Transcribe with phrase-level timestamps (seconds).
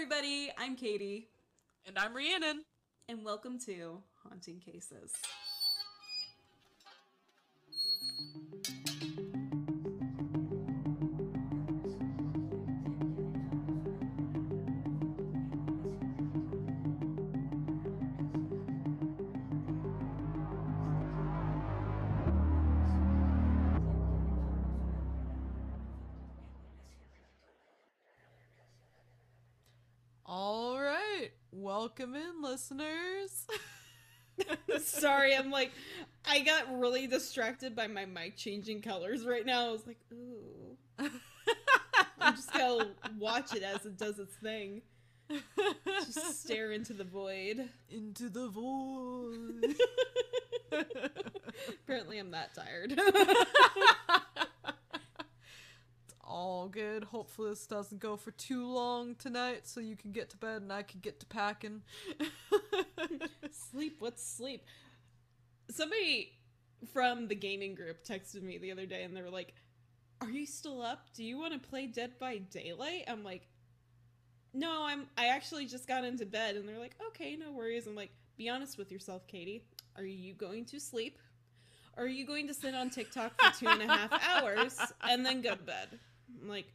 [0.00, 0.48] everybody.
[0.56, 1.24] I'm Kaitie,
[1.84, 2.62] And I'm Rhiannon.
[3.08, 5.10] and welcome to Haunting Cases.
[32.70, 33.46] Listeners.
[34.84, 35.72] Sorry, I'm like,
[36.24, 39.68] I got really distracted by my mic changing colors right now.
[39.68, 40.76] I was like, ooh.
[42.20, 44.82] I'm just gonna watch it as it does its thing.
[45.86, 47.68] Just stare into the void.
[47.90, 49.76] Into the void.
[51.84, 52.98] Apparently, I'm that tired.
[56.28, 57.04] All good.
[57.04, 60.70] Hopefully, this doesn't go for too long tonight so you can get to bed and
[60.70, 61.80] I can get to packing.
[63.50, 64.62] sleep, what's sleep?
[65.70, 66.32] Somebody
[66.92, 69.54] from the gaming group texted me the other day and they were like,
[70.20, 71.06] Are you still up?
[71.14, 73.04] Do you want to play Dead by Daylight?
[73.08, 73.48] I'm like,
[74.52, 77.86] No, I'm I actually just got into bed and they're like, Okay, no worries.
[77.86, 79.62] I'm like, be honest with yourself, Kaitie.
[79.96, 81.18] Are you going to sleep?
[81.96, 85.24] Or are you going to sit on TikTok for two and a half hours and
[85.24, 85.98] then go to bed?
[86.40, 86.72] I'm like,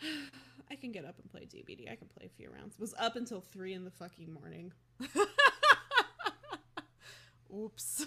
[0.70, 1.90] I can get up and play DBD.
[1.90, 2.78] I can play a few rounds.
[2.78, 4.72] Was up until three in the fucking morning.
[7.54, 8.06] Oops.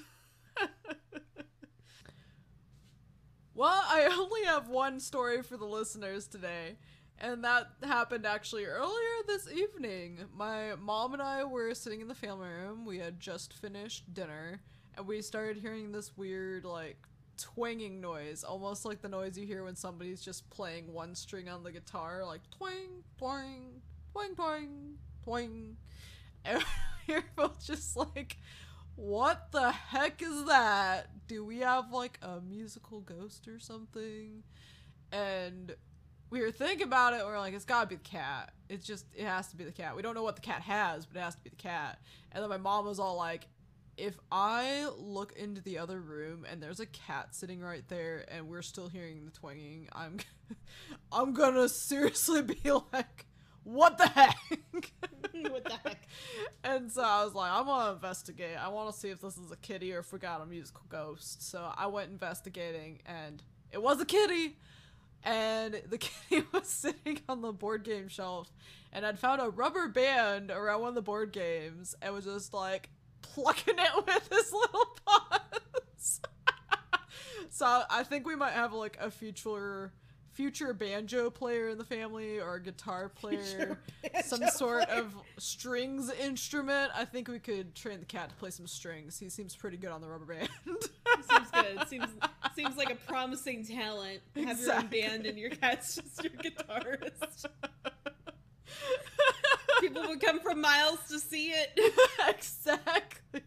[3.54, 6.78] well, I only have one story for the listeners today.
[7.20, 10.20] And that happened actually earlier this evening.
[10.36, 12.86] My mom and I were sitting in the family room.
[12.86, 14.62] We had just finished dinner.
[14.96, 16.98] And we started hearing this weird, like,
[17.38, 18.44] twanging noise.
[18.44, 22.26] Almost like the noise you hear when somebody's just playing one string on the guitar.
[22.26, 23.82] Like, twang, twang,
[24.12, 25.78] twang, twang, twang.
[26.46, 26.64] And
[27.08, 28.38] we were both just like,
[28.96, 31.10] what the heck is that?
[31.28, 34.44] Do we have like a musical ghost or something?
[35.12, 35.76] And
[36.30, 37.18] we were thinking about it.
[37.18, 38.52] We are like, it's gotta be the cat.
[38.70, 39.96] It's just, it has to be the cat.
[39.96, 42.00] We don't know what the cat has, but it has to be the cat.
[42.32, 43.48] And then my mom was all like,
[43.98, 48.48] if I look into the other room and there's a cat sitting right there and
[48.48, 50.18] we're still hearing the twanging, I'm,
[51.12, 52.60] I'm gonna seriously be
[52.94, 53.26] like,
[53.64, 54.38] what the heck?
[54.72, 56.08] what the heck?
[56.64, 58.58] And so I was like, I'm gonna investigate.
[58.58, 60.84] I want to see if this is a kitty or if we got a musical
[60.90, 61.50] ghost.
[61.50, 64.58] So I went investigating, and it was a kitty.
[65.24, 68.52] And the kitty was sitting on the board game shelf,
[68.92, 72.54] and I'd found a rubber band around one of the board games, and was just
[72.54, 72.90] like
[73.24, 76.22] plucking it with his little paws.
[77.50, 79.92] so I think we might have like a future
[80.32, 83.78] future banjo player in the family or a guitar player
[84.24, 85.00] some sort player.
[85.02, 89.30] of strings instrument i think we could train the cat to play some strings he
[89.30, 90.50] seems pretty good on the rubber band
[91.30, 91.88] Seems good.
[91.88, 92.08] Seems
[92.56, 94.20] seems like a promising talent.
[94.36, 97.46] Have your own band and your cat's just your guitarist.
[99.88, 101.80] People would come from miles to see it.
[102.28, 103.42] exactly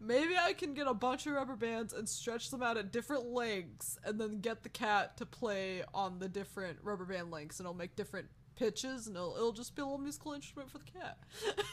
[0.00, 3.26] maybe i can get a bunch of rubber bands and stretch them out at different
[3.26, 7.66] lengths and then get the cat to play on the different rubber band lengths and
[7.66, 10.84] it'll make different pitches and it'll, it'll just be a little musical instrument for the
[10.84, 11.18] cat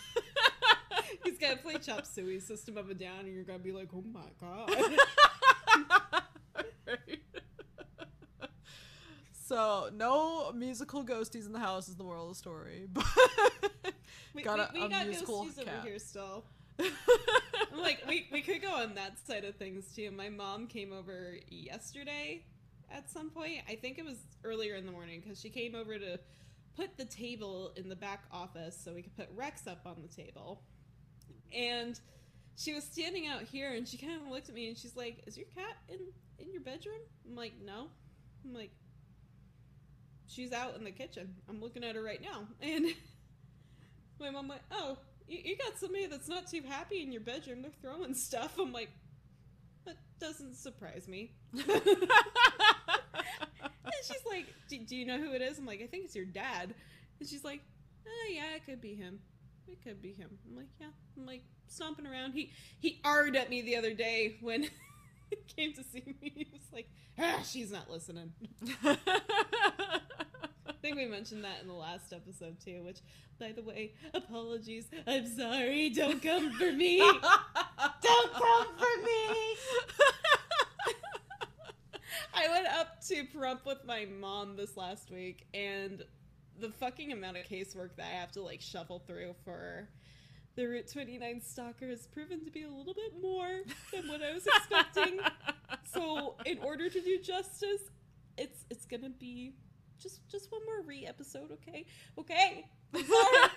[1.24, 4.04] He's gonna play chop suey System of a Down, and you're gonna be like, oh
[4.14, 4.70] my god.
[6.88, 7.22] Right.
[9.34, 13.06] so no musical ghosties in the house is the moral of the story but
[14.34, 15.68] We, Got a- we, we a got ghosties cat.
[15.68, 16.46] over here still.
[16.80, 20.10] I'm like we, we could go on that side of things too.
[20.12, 22.44] My mom came over yesterday
[22.90, 23.62] at some point.
[23.70, 26.20] I think it was earlier in the morning because she came over to
[26.76, 30.08] put the table in the back office so we could put Rex up on the
[30.08, 30.62] table.
[31.54, 32.00] And
[32.56, 35.24] she was standing out here and she kind of looked at me and she's like,
[35.28, 36.00] "Is your cat in
[36.40, 37.00] in your bedroom?"
[37.30, 37.88] I'm like, "No."
[38.46, 38.72] I'm like,
[40.28, 41.36] "She's out in the kitchen.
[41.50, 42.86] I'm looking at her right now." And
[44.22, 44.98] my mom went, "Oh,
[45.28, 47.62] you, you got somebody that's not too happy in your bedroom.
[47.62, 48.90] They're throwing stuff." I'm like,
[49.86, 51.66] "That doesn't surprise me." and
[54.04, 56.26] she's like, do, "Do you know who it is?" I'm like, "I think it's your
[56.26, 56.74] dad."
[57.20, 57.62] And she's like,
[58.08, 59.20] "Oh yeah, it could be him.
[59.68, 60.88] It could be him." I'm like, "Yeah."
[61.18, 62.34] I'm like stomping around.
[62.34, 64.64] He he arred at me the other day when
[65.30, 66.32] he came to see me.
[66.36, 66.88] He was like,
[67.20, 68.32] "Ah, she's not listening."
[70.82, 73.02] I think we mentioned that in the last episode too, which,
[73.40, 74.88] by the way, apologies.
[75.06, 75.92] I'm sorry.
[75.92, 76.98] Don't come for me.
[78.02, 79.56] Don't come for me.
[82.34, 86.04] I went up to Prump with my mom this last week, and
[86.60, 89.88] the fucking amount of casework that I have to like shuffle through for
[90.56, 93.62] the Route 29 stalker has proven to be a little bit more
[93.94, 95.20] than what I was expecting.
[95.94, 97.84] so, in order to do justice,
[98.36, 99.54] it's it's gonna be
[100.02, 101.86] just just one more re episode, okay?
[102.18, 102.66] Okay.
[102.94, 103.50] I'm sorry.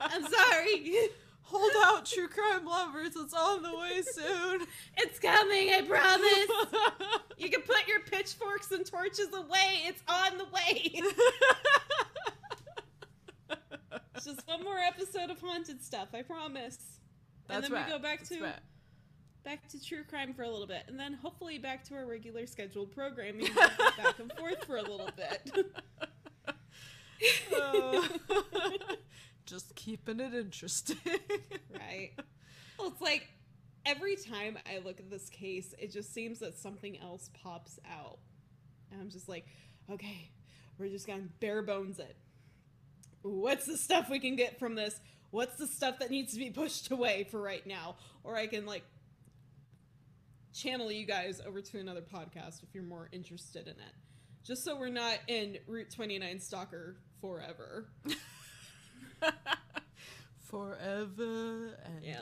[0.00, 0.94] I'm sorry.
[1.44, 3.14] Hold out, true crime lovers.
[3.16, 4.66] It's on the way soon.
[4.96, 6.48] It's coming, I promise.
[7.38, 9.80] You can put your pitchforks and torches away.
[9.86, 11.00] It's on the way.
[14.24, 16.78] Just one more episode of haunted stuff, I promise.
[17.48, 17.86] and That's then right.
[17.86, 18.60] we go back That's to right.
[19.44, 22.46] Back to true crime for a little bit, and then hopefully back to our regular
[22.46, 23.48] scheduled programming,
[23.96, 25.66] back and forth for a little bit.
[27.56, 28.02] Uh,
[29.46, 30.96] just keeping it interesting.
[31.72, 32.10] right?
[32.78, 33.28] Well, it's like
[33.86, 38.18] every time I look at this case, it just seems that something else pops out.
[38.90, 39.46] And I'm just like,
[39.90, 40.30] okay,
[40.78, 42.16] we're just gonna bare bones it.
[43.22, 44.98] What's the stuff we can get from this?
[45.30, 47.96] What's the stuff that needs to be pushed away for right now?
[48.24, 48.84] Or I can like
[50.52, 53.94] channel you guys over to another podcast if you're more interested in it.
[54.44, 57.86] Just so we're not in Route 29 Stalker forever.
[60.50, 62.20] Forever and Yeah.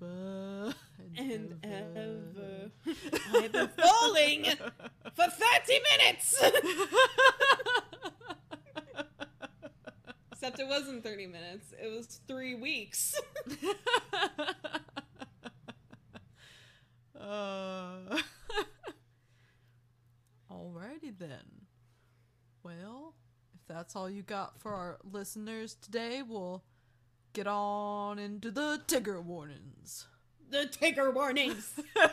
[0.00, 0.74] ever
[1.18, 2.70] and, And ever.
[2.86, 2.96] ever.
[3.44, 4.44] I've been falling
[5.14, 6.42] for 30 minutes!
[10.32, 13.14] Except it wasn't 30 minutes, it was three weeks.
[17.26, 18.18] Uh,
[20.52, 21.66] alrighty then.
[22.62, 23.14] Well,
[23.54, 26.64] if that's all you got for our listeners today, we'll
[27.32, 30.06] get on into the Tigger warnings.
[30.48, 31.74] the Tigger warnings!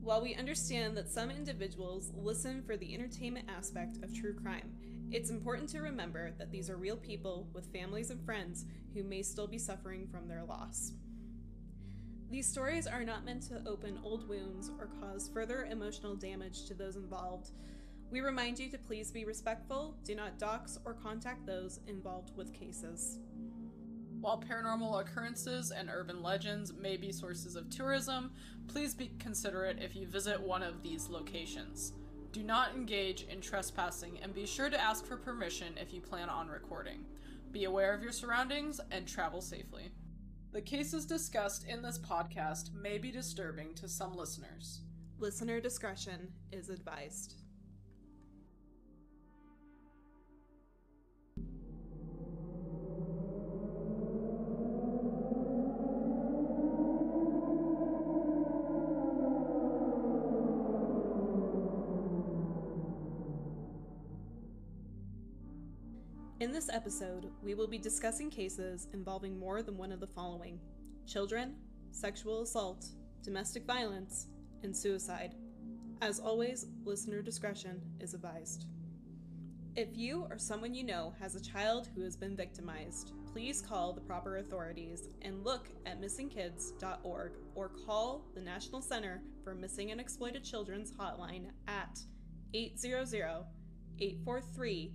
[0.00, 4.72] While we understand that some individuals listen for the entertainment aspect of true crime,
[5.12, 8.64] it's important to remember that these are real people with families and friends
[8.94, 10.92] who may still be suffering from their loss.
[12.32, 16.72] These stories are not meant to open old wounds or cause further emotional damage to
[16.72, 17.50] those involved.
[18.10, 22.54] We remind you to please be respectful, do not dox or contact those involved with
[22.54, 23.18] cases.
[24.22, 28.32] While paranormal occurrences and urban legends may be sources of tourism,
[28.66, 31.92] please be considerate if you visit one of these locations.
[32.32, 36.30] Do not engage in trespassing and be sure to ask for permission if you plan
[36.30, 37.04] on recording.
[37.50, 39.92] Be aware of your surroundings and travel safely.
[40.52, 44.82] The cases discussed in this podcast may be disturbing to some listeners.
[45.18, 47.41] Listener discretion is advised.
[66.62, 70.60] This episode, we will be discussing cases involving more than one of the following
[71.08, 71.56] children,
[71.90, 72.86] sexual assault,
[73.24, 74.28] domestic violence,
[74.62, 75.34] and suicide.
[76.02, 78.66] As always, listener discretion is advised.
[79.74, 83.92] If you or someone you know has a child who has been victimized, please call
[83.92, 90.00] the proper authorities and look at missingkids.org or call the National Center for Missing and
[90.00, 91.98] Exploited Children's hotline at
[92.54, 93.46] 800
[93.98, 94.92] 843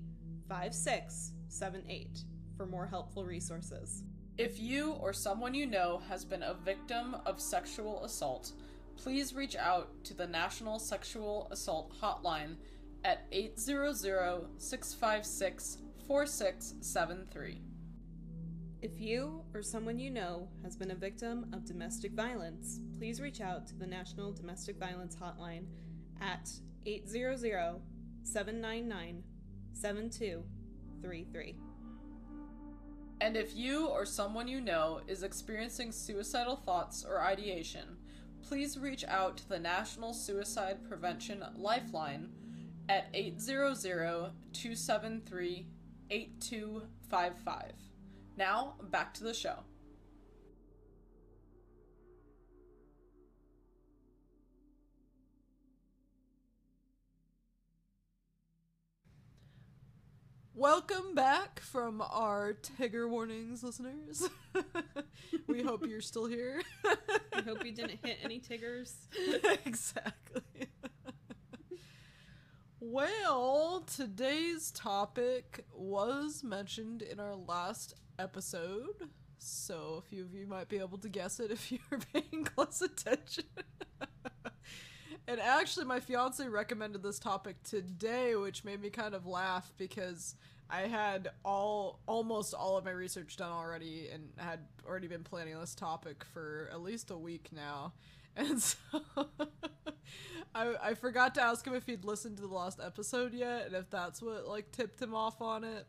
[1.49, 2.23] 5678
[2.55, 4.03] for more helpful resources.
[4.37, 8.51] If you or someone you know has been a victim of sexual assault,
[8.95, 12.57] please reach out to the National Sexual Assault Hotline
[13.03, 13.95] at 800
[14.57, 17.61] 656 4673.
[18.81, 23.41] If you or someone you know has been a victim of domestic violence, please reach
[23.41, 25.65] out to the National Domestic Violence Hotline
[26.21, 26.49] at
[26.85, 27.81] 800
[28.23, 29.23] 799
[31.01, 31.55] 7233.
[33.19, 37.97] And if you or someone you know is experiencing suicidal thoughts or ideation,
[38.47, 42.29] please reach out to the National Suicide Prevention Lifeline
[42.89, 43.75] at 800
[44.53, 45.67] 273
[46.09, 47.71] 8255.
[48.37, 49.63] Now, back to the show.
[60.57, 64.27] Welcome back from our Tigger warnings, listeners.
[65.47, 66.63] we hope you're still here.
[67.31, 68.95] I hope you didn't hit any Tiggers.
[69.65, 70.41] exactly.
[72.79, 80.69] well, today's topic was mentioned in our last episode, so a few of you might
[80.69, 83.43] be able to guess it if you're paying close attention.
[85.27, 90.35] And actually, my fiance recommended this topic today, which made me kind of laugh because
[90.69, 95.59] I had all almost all of my research done already and had already been planning
[95.59, 97.93] this topic for at least a week now.
[98.39, 98.77] And so
[100.53, 103.75] I, I forgot to ask him if he'd listened to the last episode yet and
[103.75, 105.87] if that's what like tipped him off on it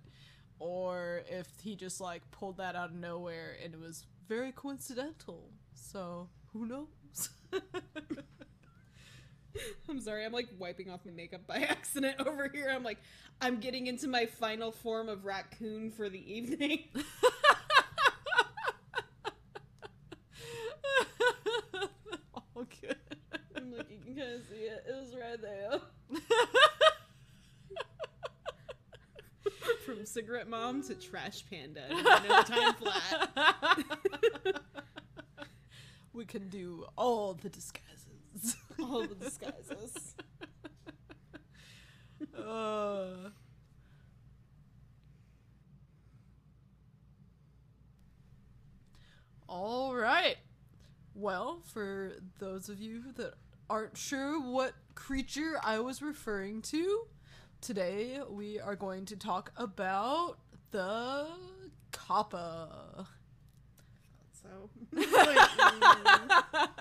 [0.59, 5.51] or if he just like pulled that out of nowhere and it was very coincidental.
[5.75, 7.29] So who knows?
[9.89, 12.71] I'm sorry, I'm like wiping off my makeup by accident over here.
[12.71, 12.99] I'm like,
[13.41, 16.85] I'm getting into my final form of raccoon for the evening.
[22.35, 22.97] All good.
[23.57, 24.85] I'm like, you can kind of see it.
[24.89, 25.81] It was right there.
[29.85, 31.89] From cigarette mom to trash panda.
[31.91, 33.31] No time flat.
[36.13, 37.88] we can do all the disguises.
[38.89, 40.15] All the disguises.
[42.39, 43.31] uh.
[49.49, 50.37] All right.
[51.15, 53.35] Well, for those of you that
[53.69, 57.07] aren't sure what creature I was referring to,
[57.61, 60.39] today we are going to talk about
[60.71, 61.27] the
[61.93, 63.07] kappa.
[64.43, 64.71] So.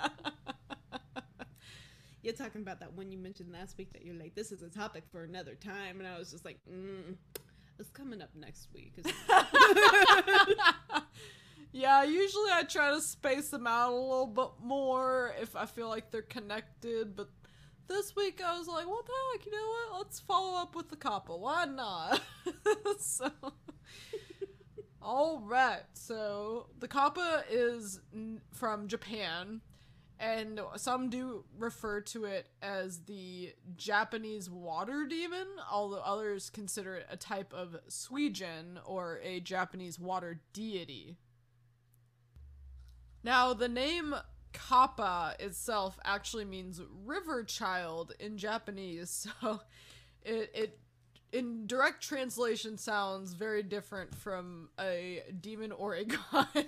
[2.27, 4.67] You're talking about that one you mentioned last week that you're like, this is a
[4.67, 5.99] topic for another time.
[5.99, 7.15] And I was just like, mm,
[7.79, 8.95] it's coming up next week.
[11.71, 15.87] yeah, usually I try to space them out a little bit more if I feel
[15.87, 17.29] like they're connected, but
[17.87, 19.99] this week I was like, what the heck, you know what?
[19.99, 21.33] Let's follow up with the kappa.
[21.33, 22.21] Why not?
[22.99, 23.31] so,
[25.01, 25.83] all right.
[25.93, 29.61] So the kappa is n- from Japan,
[30.19, 37.07] and some do refer to it as the Japanese water demon, although others consider it
[37.09, 41.17] a type of Suijin or a Japanese water deity.
[43.23, 44.15] Now, the name
[44.53, 49.61] Kappa itself actually means river child in Japanese, so
[50.23, 50.79] it it
[51.31, 56.65] in direct translation sounds very different from a demon or a god.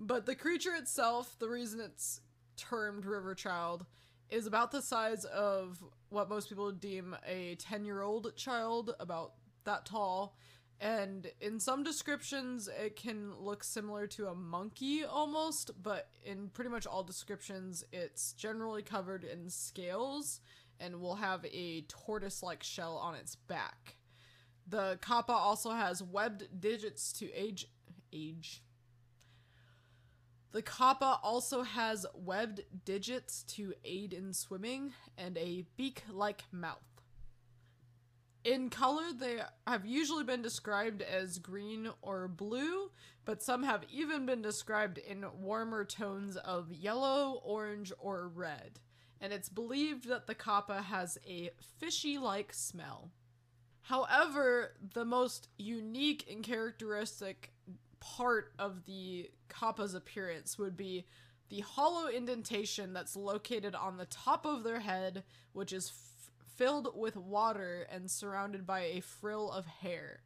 [0.00, 2.22] But the creature itself, the reason it's
[2.56, 3.86] termed river child
[4.30, 10.36] is about the size of what most people deem a 10-year-old child, about that tall.
[10.80, 16.70] And in some descriptions, it can look similar to a monkey almost, but in pretty
[16.70, 20.40] much all descriptions, it's generally covered in scales
[20.78, 23.96] and will have a tortoise like shell on its back.
[24.66, 27.66] The kappa also has webbed digits to age.
[28.12, 28.62] age.
[30.52, 36.78] The kappa also has webbed digits to aid in swimming and a beak like mouth.
[38.42, 42.90] In color, they have usually been described as green or blue,
[43.24, 48.80] but some have even been described in warmer tones of yellow, orange, or red.
[49.20, 53.10] And it's believed that the kappa has a fishy like smell.
[53.82, 57.52] However, the most unique and characteristic
[58.00, 61.06] part of the kappa's appearance would be
[61.48, 65.92] the hollow indentation that's located on the top of their head, which is
[66.56, 70.20] filled with water and surrounded by a frill of hair.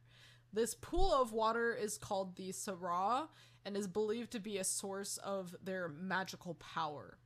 [0.53, 3.27] This pool of water is called the Sara
[3.65, 7.17] and is believed to be a source of their magical power.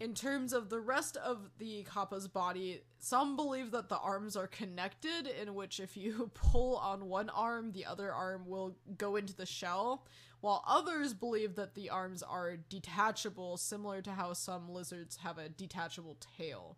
[0.00, 4.48] In terms of the rest of the Kappa's body, some believe that the arms are
[4.48, 9.34] connected, in which if you pull on one arm, the other arm will go into
[9.34, 10.06] the shell,
[10.40, 15.48] while others believe that the arms are detachable, similar to how some lizards have a
[15.48, 16.76] detachable tail.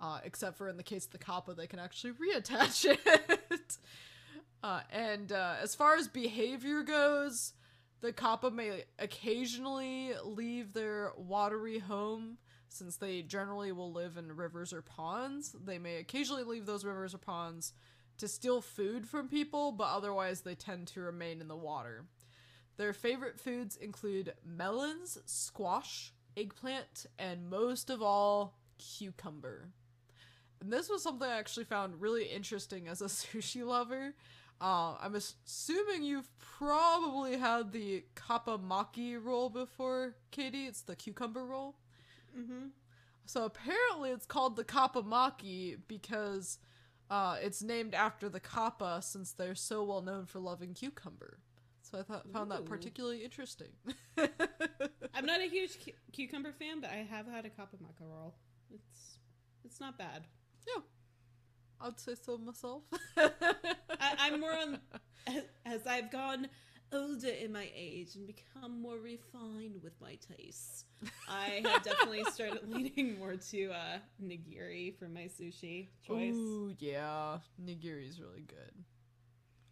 [0.00, 3.78] Uh, except for in the case of the kappa, they can actually reattach it.
[4.62, 7.54] uh, and uh, as far as behavior goes,
[8.06, 14.72] the kappa may occasionally leave their watery home, since they generally will live in rivers
[14.72, 15.56] or ponds.
[15.64, 17.72] They may occasionally leave those rivers or ponds
[18.18, 22.04] to steal food from people, but otherwise they tend to remain in the water.
[22.76, 29.70] Their favorite foods include melons, squash, eggplant, and most of all, cucumber.
[30.60, 34.14] And this was something I actually found really interesting as a sushi lover.
[34.60, 40.66] Uh, I'm assuming you've probably had the kappa maki roll before, Kaitie.
[40.66, 41.76] It's the cucumber roll.
[42.36, 42.68] mm-hmm.
[43.26, 46.58] So apparently it's called the kappa maki because
[47.10, 51.38] uh, it's named after the kappa since they're so well known for loving cucumber.
[51.82, 53.68] So I thought found that particularly interesting.
[55.14, 58.34] I'm not a huge cu- cucumber fan, but I have had a kappa roll.
[58.72, 59.18] It's
[59.64, 60.26] it's not bad.
[60.66, 60.82] Yeah,
[61.80, 62.82] I'd say so myself.
[63.16, 63.30] I,
[64.18, 64.78] I'm more on
[65.66, 66.48] as I've gone
[66.92, 70.84] older in my age and become more refined with my tastes.
[71.28, 76.34] I have definitely started leaning more to uh, nigiri for my sushi choice.
[76.34, 78.72] Ooh, yeah, nigiri is really good.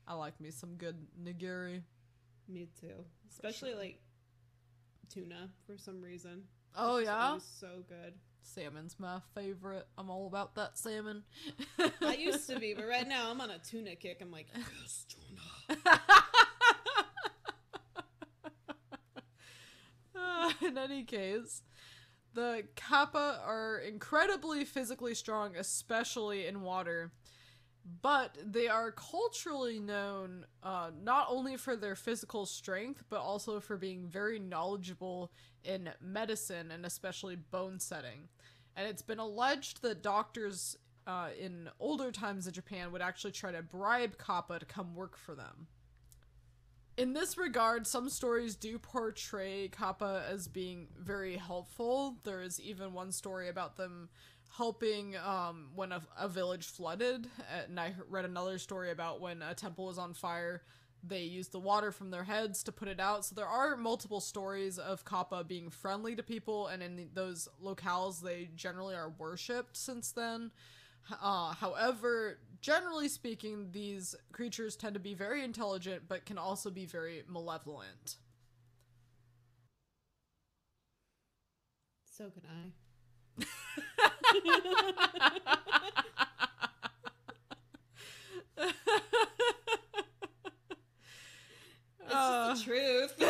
[0.06, 1.82] I like me some good nigiri.
[2.49, 3.78] Me too, especially sure.
[3.78, 4.00] like
[5.08, 6.42] tuna for some reason.
[6.76, 8.14] Oh It's yeah, so good.
[8.46, 9.86] Salmon's my favorite.
[9.98, 11.24] I'm all about that salmon.
[12.00, 14.18] I used to be, but right now I'm on a tuna kick.
[14.20, 16.00] I'm like, yes, tuna.
[20.16, 21.62] Uh, in any case,
[22.34, 27.12] the kappa are incredibly physically strong, especially in water.
[28.00, 33.76] But they are culturally known uh, not only for their physical strength, but also for
[33.76, 35.31] being very knowledgeable
[35.64, 38.29] in medicine and especially bone setting.
[38.75, 43.53] And it's been alleged that doctors uh, in older times in Japan would actually try
[43.53, 45.67] to bribe kappa to come work for them.
[46.97, 52.19] In this regard, some stories do portray Kappa as being very helpful.
[52.23, 54.11] There is even one story about them
[54.56, 57.28] helping um, when a, a village flooded,
[57.68, 60.62] and I read another story about when a temple was on fire.
[61.06, 63.26] They used the water from their heads to put it out.
[63.26, 68.23] So there are multiple stories of Kappa being friendly to people, and in those locales,
[68.23, 70.50] they generally are worshipped since then.
[71.20, 76.87] Uh, however, generally speaking, these creatures tend to be very intelligent, but can also be
[76.87, 78.16] very malevolent.
[82.04, 82.42] So can
[83.40, 84.11] I.
[92.00, 92.55] It's Uh.
[92.55, 93.14] the truth.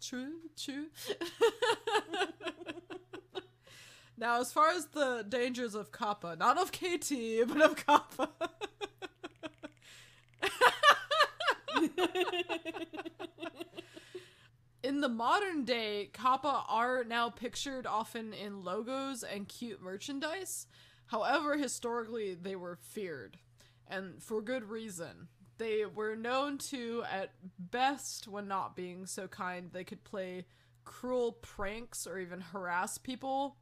[0.00, 0.86] true, true.
[4.16, 7.12] now, as far as the dangers of Kappa, not of KT,
[7.46, 8.30] but of Kappa.
[15.04, 20.66] The modern day, Kappa are now pictured often in logos and cute merchandise.
[21.08, 23.36] However, historically, they were feared,
[23.86, 25.28] and for good reason.
[25.58, 30.46] They were known to, at best, when not being so kind, they could play
[30.86, 33.56] cruel pranks or even harass people.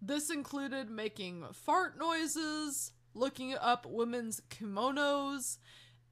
[0.00, 5.58] This included making fart noises, looking up women's kimonos,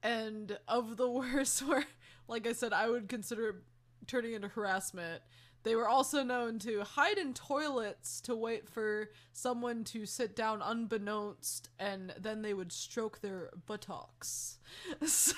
[0.03, 1.85] and of the worst were,
[2.27, 3.63] like I said, I would consider
[4.09, 5.23] turning into harassment.
[5.65, 10.63] They were also known to hide in toilets to wait for someone to sit down
[10.63, 14.59] unbeknownst, and then they would stroke their buttocks.
[15.05, 15.37] So-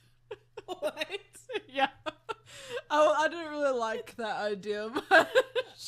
[0.66, 1.08] what?
[1.68, 1.88] yeah.
[2.90, 5.28] Oh, I didn't really like that idea much.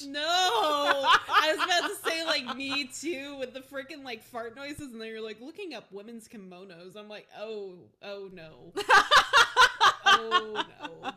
[0.07, 4.93] No, I was about to say like me too with the freaking like fart noises,
[4.93, 6.97] and then you're like looking up women's kimonos.
[6.97, 8.73] I'm like, oh, oh no,
[10.19, 10.65] no,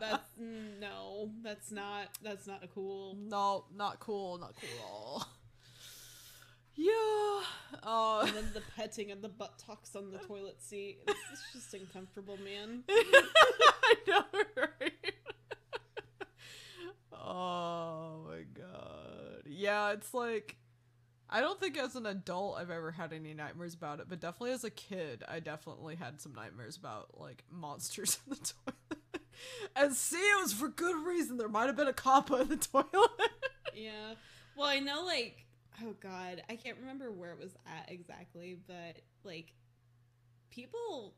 [0.00, 3.16] that's no, that's not that's not a cool.
[3.18, 5.26] No, not cool, not cool at all.
[6.74, 7.42] Yeah.
[7.82, 10.98] Uh, And then the petting and the butt buttocks on the toilet seat.
[11.06, 12.84] It's, it's just uncomfortable, man.
[12.88, 14.24] I know,
[14.56, 14.92] right?
[17.12, 19.42] oh my god.
[19.46, 20.56] Yeah, it's like
[21.32, 24.52] I don't think as an adult I've ever had any nightmares about it, but definitely
[24.52, 29.22] as a kid, I definitely had some nightmares about like monsters in the toilet.
[29.74, 31.38] and see, it was for good reason.
[31.38, 32.86] There might have been a kappa in the toilet.
[33.74, 34.16] Yeah.
[34.54, 35.46] Well, I know like
[35.82, 39.54] oh god, I can't remember where it was at exactly, but like
[40.50, 41.14] people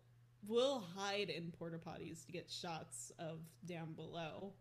[0.46, 4.52] will hide in porta potties to get shots of down below.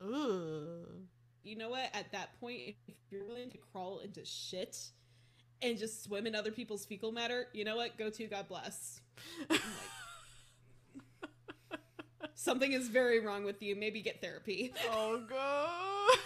[0.00, 1.04] Ugh.
[1.44, 1.90] You know what?
[1.92, 4.78] At that point, if you're willing to crawl into shit
[5.60, 7.98] and just swim in other people's fecal matter, you know what?
[7.98, 9.00] Go to God bless.
[9.50, 9.60] Like,
[12.34, 13.76] Something is very wrong with you.
[13.76, 14.72] Maybe get therapy.
[14.90, 16.18] Oh god.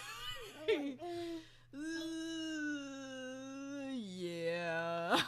[1.74, 1.83] Uh,
[3.94, 5.20] yeah.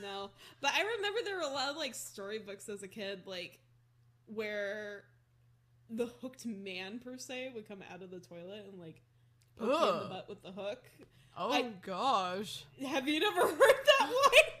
[0.00, 3.58] No, but I remember there were a lot of like storybooks as a kid, like
[4.26, 5.04] where
[5.90, 9.00] the hooked man per se would come out of the toilet and like
[9.58, 10.82] poke in the butt with the hook.
[11.36, 12.64] Oh I- gosh.
[12.86, 14.08] Have you never heard that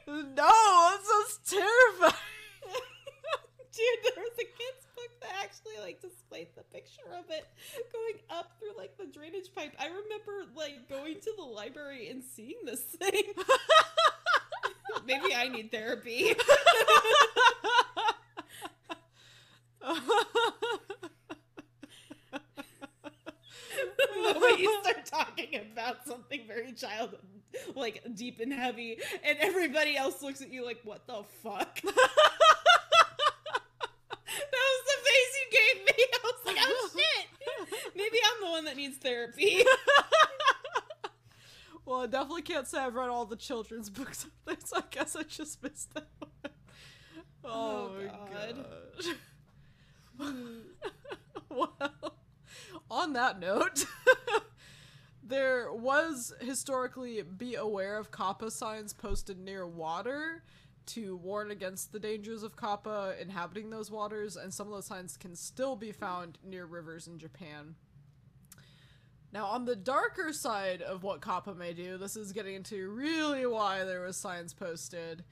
[0.06, 0.34] one?
[0.34, 2.14] No, that sounds terrifying.
[3.72, 7.44] Dude, there was a kid's book that actually like displayed the picture of it
[7.92, 9.72] going up through like the drainage pipe.
[9.80, 13.22] I remember like going to the library and seeing this thing.
[15.06, 16.34] Maybe I need therapy.
[26.84, 27.16] Child
[27.74, 31.94] like deep and heavy, and everybody else looks at you like, "What the fuck?" that
[34.34, 35.94] was the face you gave me.
[36.12, 37.26] I was like, "Oh shit,
[37.94, 39.62] maybe I'm the one that needs therapy."
[41.86, 44.26] well, I definitely can't say I've read all the children's books,
[44.64, 46.30] so I guess I just missed that one.
[47.44, 48.66] Oh, Oh, God.
[50.18, 50.34] God.
[51.50, 51.76] well,
[52.90, 53.84] on that note,
[55.26, 60.42] there was historically be aware of kappa signs posted near water
[60.86, 65.16] to warn against the dangers of kappa inhabiting those waters, and some of those signs
[65.16, 67.74] can still be found near rivers in Japan.
[69.32, 73.46] Now, on the darker side of what kappa may do, this is getting into really
[73.46, 75.24] why there was signs posted.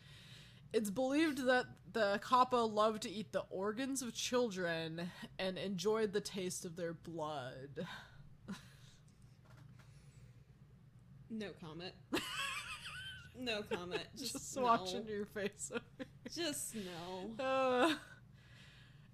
[0.73, 6.21] It's believed that the kappa loved to eat the organs of children and enjoyed the
[6.21, 7.87] taste of their blood.
[11.33, 11.95] No comment.
[13.39, 14.03] No comment.
[14.17, 14.63] Just, Just no.
[14.63, 15.71] watching your face.
[16.35, 17.35] Just no.
[17.45, 17.95] Uh,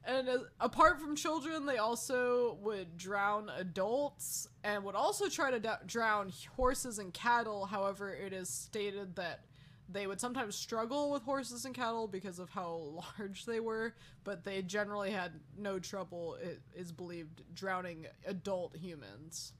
[0.05, 5.61] and as, apart from children, they also would drown adults and would also try to
[5.61, 7.67] d- drown horses and cattle.
[7.67, 9.45] However, it is stated that
[9.89, 14.45] they would sometimes struggle with horses and cattle because of how large they were, but
[14.45, 19.53] they generally had no trouble, it is believed, drowning adult humans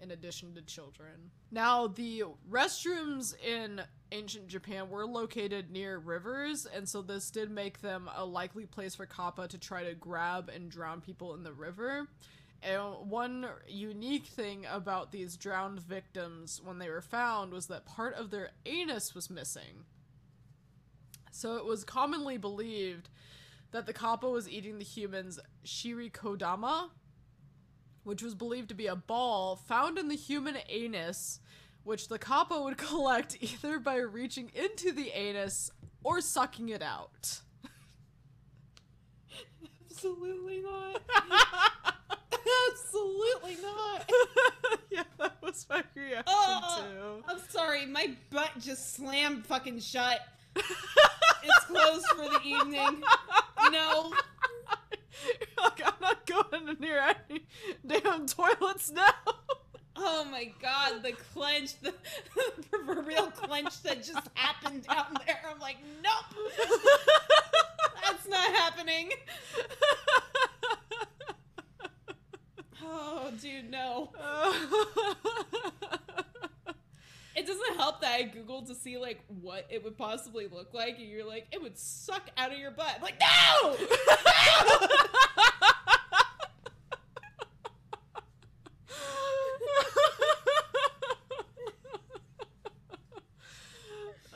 [0.00, 1.30] in addition to children.
[1.50, 3.82] Now, the restrooms in
[4.12, 8.94] ancient Japan were located near rivers, and so this did make them a likely place
[8.94, 12.08] for Kappa to try to grab and drown people in the river.
[12.62, 18.14] And one unique thing about these drowned victims when they were found was that part
[18.14, 19.84] of their anus was missing.
[21.30, 23.10] So it was commonly believed
[23.72, 26.90] that the Kappa was eating the humans Shirikodama,
[28.06, 31.40] which was believed to be a ball found in the human anus,
[31.82, 35.72] which the Kappa would collect either by reaching into the anus
[36.04, 37.40] or sucking it out.
[39.90, 41.02] Absolutely not.
[42.70, 44.08] Absolutely not.
[44.90, 47.24] yeah, that was my reaction Oh, too.
[47.28, 50.20] I'm sorry, my butt just slammed fucking shut.
[50.54, 53.02] it's closed for the evening.
[53.72, 54.12] No.
[55.58, 57.46] like, I'm not going near any
[57.86, 59.10] damn toilets now.
[59.98, 61.94] Oh my god, the clench, the,
[62.34, 65.40] the proverbial clench that just happened down there.
[65.50, 66.68] I'm like, nope,
[68.04, 69.10] that's not happening.
[72.84, 74.12] Oh, dude, no.
[77.36, 80.98] It doesn't help that I googled to see like what it would possibly look like,
[80.98, 82.94] and you're like, it would suck out of your butt.
[82.96, 83.76] I'm like, no,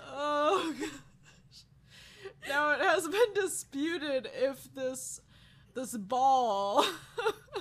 [0.06, 0.74] oh.
[2.46, 5.22] Now it has been disputed if this
[5.74, 6.84] this ball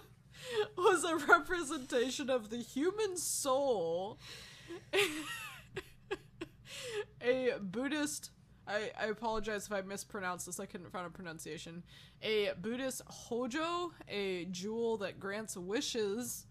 [0.77, 4.19] was a representation of the human soul.
[7.21, 8.31] a Buddhist
[8.69, 11.83] I, I apologize if I mispronounced this, I couldn't find a pronunciation.
[12.21, 16.45] A Buddhist hojo, a jewel that grants wishes,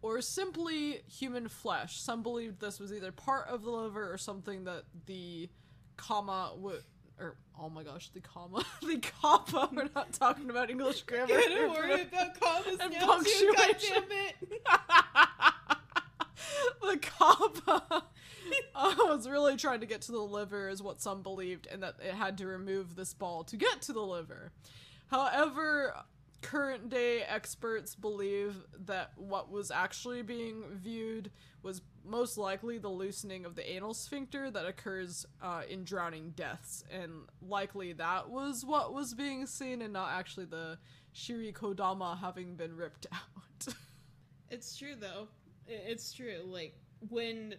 [0.00, 2.00] or simply human flesh.
[2.00, 5.48] Some believed this was either part of the liver or something that the
[5.96, 6.84] comma would.
[7.18, 8.64] Or, oh my gosh, the comma.
[8.82, 9.68] the comma.
[9.74, 11.26] We're not talking about English grammar.
[11.26, 13.54] Gotta worry about commas and now too.
[13.56, 14.62] God damn it.
[16.82, 18.04] the kappa
[18.74, 21.96] uh, was really trying to get to the liver, is what some believed, and that
[22.00, 24.52] it had to remove this ball to get to the liver.
[25.08, 25.94] However,
[26.42, 28.54] current day experts believe
[28.86, 31.30] that what was actually being viewed
[31.62, 36.84] was most likely the loosening of the anal sphincter that occurs uh, in drowning deaths,
[36.90, 40.78] and likely that was what was being seen, and not actually the
[41.14, 43.74] Shiri Kodama having been ripped out.
[44.50, 45.28] It's true though.
[45.68, 46.42] It's true.
[46.44, 46.74] Like
[47.08, 47.54] when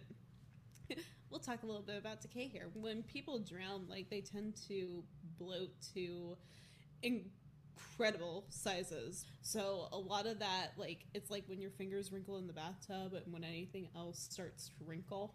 [1.30, 2.68] we'll talk a little bit about decay here.
[2.74, 5.02] When people drown, like they tend to
[5.38, 6.36] bloat to
[7.02, 9.24] incredible sizes.
[9.42, 13.12] So a lot of that, like it's like when your fingers wrinkle in the bathtub
[13.12, 15.34] and when anything else starts to wrinkle.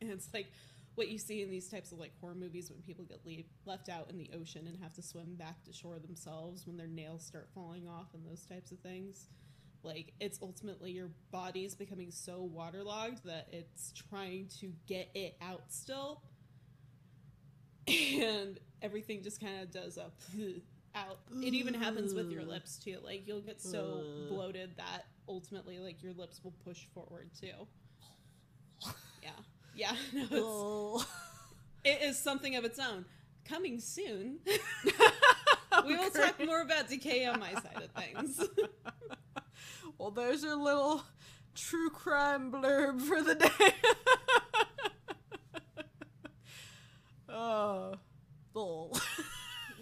[0.00, 0.46] And it's like
[0.94, 3.88] what you see in these types of like horror movies when people get leave, left
[3.88, 7.24] out in the ocean and have to swim back to shore themselves when their nails
[7.24, 9.26] start falling off and those types of things
[9.82, 15.64] like it's ultimately your body's becoming so waterlogged that it's trying to get it out
[15.68, 16.22] still.
[17.88, 20.10] And everything just kind of does a
[20.94, 21.20] out.
[21.42, 22.98] It even happens with your lips too.
[23.02, 27.66] Like you'll get so bloated that ultimately like your lips will push forward too.
[29.22, 29.30] Yeah,
[29.74, 29.96] yeah
[30.30, 31.02] no,
[31.84, 33.04] it is something of its own.
[33.44, 34.38] Coming soon.
[35.86, 38.48] we will talk more about decay on my side of things.
[39.98, 41.02] Well, there's your little
[41.54, 43.74] true crime blurb for the day.
[47.28, 47.94] Oh,
[48.54, 48.96] lol.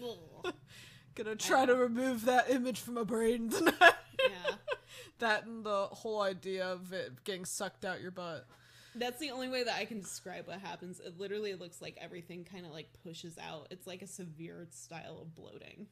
[0.03, 0.53] Ugh.
[1.15, 3.73] Gonna try to remove that image from my brain tonight.
[3.79, 4.55] yeah.
[5.19, 8.45] that and the whole idea of it getting sucked out your butt.
[8.93, 10.99] That's the only way that I can describe what happens.
[10.99, 13.67] It literally looks like everything kind of like pushes out.
[13.71, 15.87] It's like a severe style of bloating.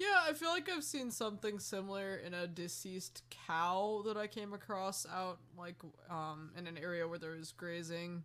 [0.00, 4.54] Yeah, I feel like I've seen something similar in a deceased cow that I came
[4.54, 5.76] across out like
[6.08, 8.24] um in an area where there was grazing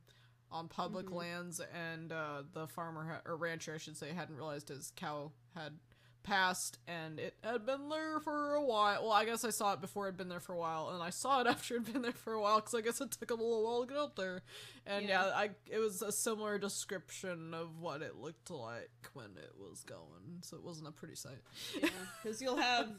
[0.51, 1.13] on public Mhm.
[1.15, 5.33] lands and uh the farmer ha- or rancher I should say hadn't realized his cow
[5.53, 5.77] had
[6.25, 9.03] passed and it had been there for a while.
[9.03, 11.01] Well, I guess I saw it before it had been there for a while and
[11.01, 13.11] I saw it after it had been there for a while cuz I guess it
[13.11, 14.41] took a little while to get up there.
[14.85, 15.27] And yeah.
[15.27, 15.33] Yeah.
[15.35, 20.41] I it was a similar description of what it looked like when it was going.
[20.41, 21.41] So it wasn't a pretty sight.
[21.81, 21.89] Yeah,
[22.23, 22.89] because you'll have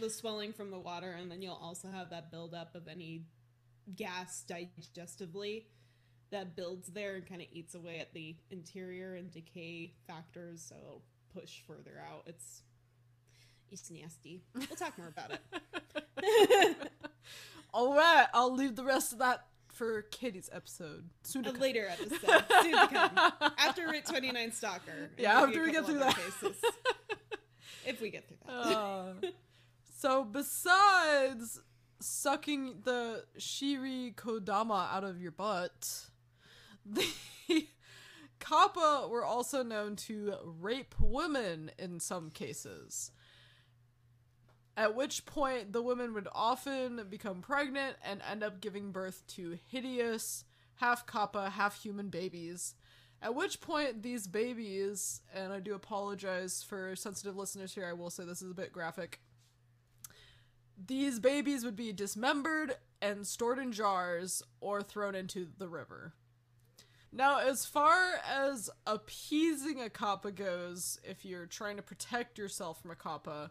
[0.00, 3.26] the swelling from the water, and then you'll also have that buildup of any
[3.96, 5.64] gas digestively
[6.30, 10.76] that builds there and kind of eats away at the interior and decay factors, so
[10.80, 11.02] it'll
[11.34, 12.22] push further out.
[12.26, 12.62] It's
[13.70, 14.42] it's nasty.
[14.54, 15.32] We'll talk more about
[16.22, 16.76] it
[17.72, 21.08] All right, I'll leave the rest of that for Kaitie's episode.
[21.22, 22.44] Soon a later episode.
[22.62, 23.52] Soon to come.
[23.58, 25.10] After Route 29 Stalker.
[25.16, 26.16] Yeah, after we get through that.
[26.16, 26.60] cases.
[27.86, 28.52] if we get through that.
[28.52, 29.12] Uh,
[29.98, 31.60] so besides
[32.00, 36.06] sucking the Shiri Kodama out of your butt,
[36.84, 37.06] the
[38.40, 43.12] Kappa were also known to rape women in some cases.
[44.80, 49.58] At which point, the women would often become pregnant and end up giving birth to
[49.66, 52.76] hideous, half Kappa, half human babies.
[53.20, 58.08] At which point, these babies, and I do apologize for sensitive listeners here, I will
[58.08, 59.20] say this is a bit graphic.
[60.86, 66.14] These babies would be dismembered and stored in jars or thrown into the river.
[67.12, 72.92] Now, as far as appeasing a kappa goes, if you're trying to protect yourself from
[72.92, 73.50] a kappa,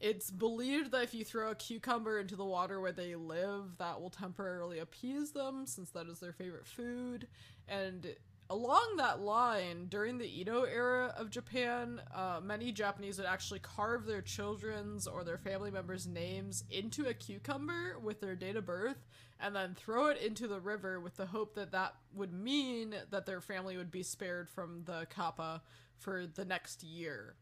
[0.00, 4.00] it's believed that if you throw a cucumber into the water where they live, that
[4.00, 7.26] will temporarily appease them, since that is their favorite food.
[7.66, 8.14] And
[8.50, 14.04] along that line, during the Edo era of Japan, uh, many Japanese would actually carve
[14.04, 19.06] their children's or their family members' names into a cucumber with their date of birth
[19.40, 23.26] and then throw it into the river with the hope that that would mean that
[23.26, 25.62] their family would be spared from the kappa
[25.98, 27.34] for the next year.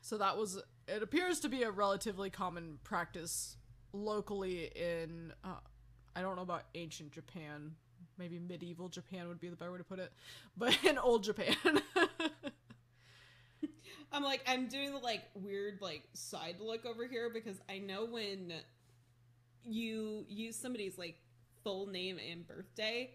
[0.00, 3.56] So that was, it appears to be a relatively common practice
[3.92, 5.56] locally in, uh,
[6.16, 7.72] I don't know about ancient Japan.
[8.18, 10.12] Maybe medieval Japan would be the better way to put it.
[10.56, 11.56] But in old Japan.
[14.14, 18.04] I'm like, I'm doing the like weird like side look over here because I know
[18.04, 18.52] when
[19.64, 21.16] you use somebody's like
[21.64, 23.14] full name and birthday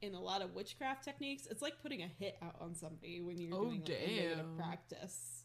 [0.00, 3.38] in a lot of witchcraft techniques, it's like putting a hit out on somebody when
[3.38, 4.56] you're Oh, doing like, a damn.
[4.56, 5.44] practice.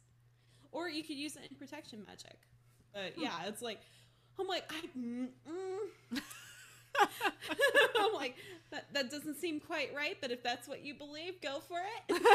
[0.71, 2.37] Or you could use it in protection magic.
[2.93, 3.79] But yeah, it's like
[4.39, 6.21] I'm like I mm, mm.
[7.99, 8.35] I'm like
[8.71, 11.79] that that doesn't seem quite right, but if that's what you believe, go for
[12.09, 12.21] it.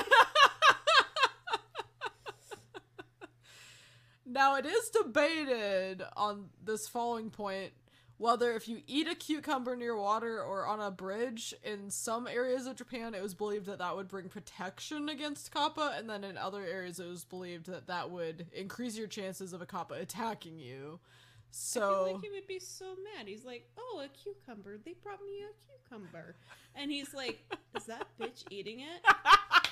[4.26, 7.72] now it is debated on this following point
[8.18, 12.66] whether if you eat a cucumber near water or on a bridge in some areas
[12.66, 16.36] of Japan it was believed that that would bring protection against kappa and then in
[16.36, 20.58] other areas it was believed that that would increase your chances of a kappa attacking
[20.58, 20.98] you.
[20.98, 21.08] I
[21.50, 23.26] So feel like he would be so mad.
[23.28, 24.78] He's like, "Oh, a cucumber!
[24.84, 26.36] They brought me a cucumber,"
[26.74, 27.40] and he's like,
[27.74, 29.02] "Is that bitch eating it?"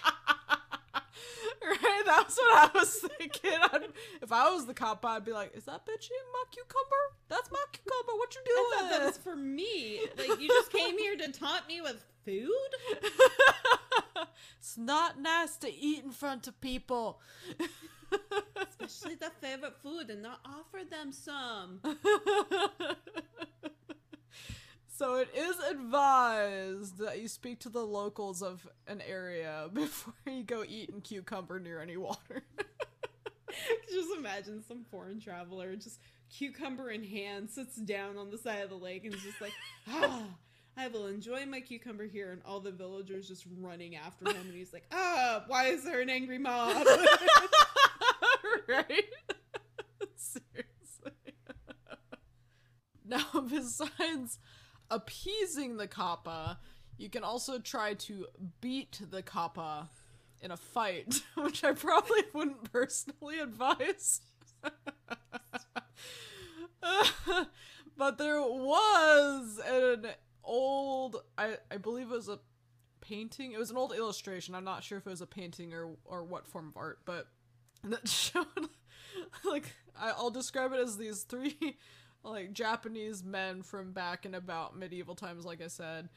[2.04, 3.52] that's what I was thinking.
[3.72, 3.88] I'd,
[4.22, 7.16] if I was the cop, I'd be like, "Is that bitch eating my cucumber?
[7.28, 8.12] That's my cucumber.
[8.16, 10.00] What you I doing?" thought that was for me.
[10.16, 12.50] Like, you just came here to taunt me with food.
[14.58, 17.20] it's not nice to eat in front of people.
[18.56, 21.80] Especially the favorite food, and not offer them some.
[24.96, 30.44] So it is advised that you speak to the locals of an area before you
[30.44, 32.44] go eating cucumber near any water.
[33.90, 35.98] just imagine some foreign traveler, just
[36.30, 39.52] cucumber in hand, sits down on the side of the lake and is just like,
[39.88, 40.22] ah.
[40.76, 44.54] I will enjoy my cucumber here, and all the villagers just running after him, and
[44.54, 46.84] he's like, "Ah, why is there an angry mob?"
[48.66, 49.04] right?
[50.16, 51.12] Seriously.
[53.06, 54.40] now, besides
[54.90, 56.58] appeasing the kappa,
[56.96, 58.26] You can also try to
[58.60, 59.88] beat the kappa
[60.40, 64.20] in a fight, which I probably wouldn't personally advise.
[67.96, 70.06] but there was an
[70.42, 72.38] old I, I believe it was a
[73.00, 73.52] painting.
[73.52, 74.54] It was an old illustration.
[74.54, 77.28] I'm not sure if it was a painting or or what form of art, but
[77.84, 78.46] that showed
[79.44, 81.78] like I, I'll describe it as these three
[82.24, 86.08] like Japanese men from back in about medieval times, like I said.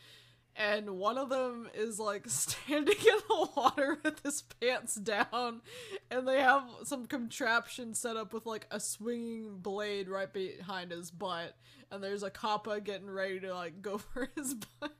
[0.55, 5.61] And one of them is like standing in the water with his pants down,
[6.09, 11.11] and they have some contraption set up with like a swinging blade right behind his
[11.11, 11.55] butt,
[11.91, 14.95] and there's a kappa getting ready to like go for his butt.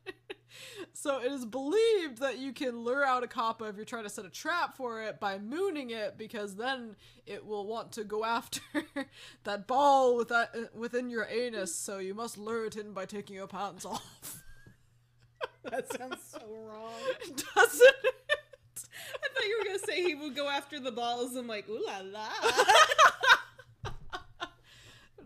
[0.94, 4.10] So it is believed that you can lure out a kappa if you're trying to
[4.10, 8.24] set a trap for it by mooning it because then it will want to go
[8.38, 8.62] after
[9.44, 13.36] that ball with that, within your anus so you must lure it in by taking
[13.36, 14.44] your pants off
[15.64, 16.92] that sounds so wrong.
[17.56, 18.16] doesn't it
[19.14, 21.36] I thought you were gonna say he would go after the balls.
[21.36, 22.28] I'm like, ooh la la.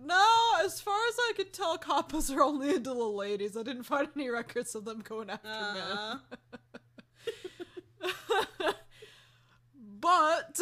[0.03, 0.25] no
[0.63, 4.09] as far as i could tell kappas are only into the ladies i didn't find
[4.15, 6.19] any records of them going after men
[8.03, 8.73] Uh,
[9.99, 10.59] But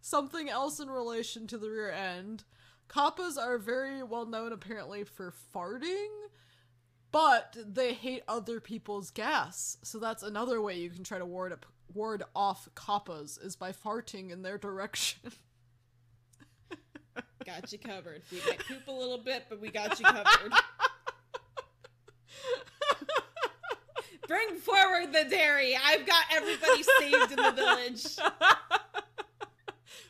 [0.00, 2.44] something else in relation to the rear end.
[2.88, 6.10] Kappas are very well known apparently for farting,
[7.10, 9.78] but they hate other people's gas.
[9.82, 13.72] So that's another way you can try to ward up, ward off kappas is by
[13.72, 15.32] farting in their direction.
[17.44, 18.22] Got you covered.
[18.32, 20.52] We might poop a little bit, but we got you covered.
[24.26, 25.76] Bring forward the dairy.
[25.82, 28.16] I've got everybody saved in the village.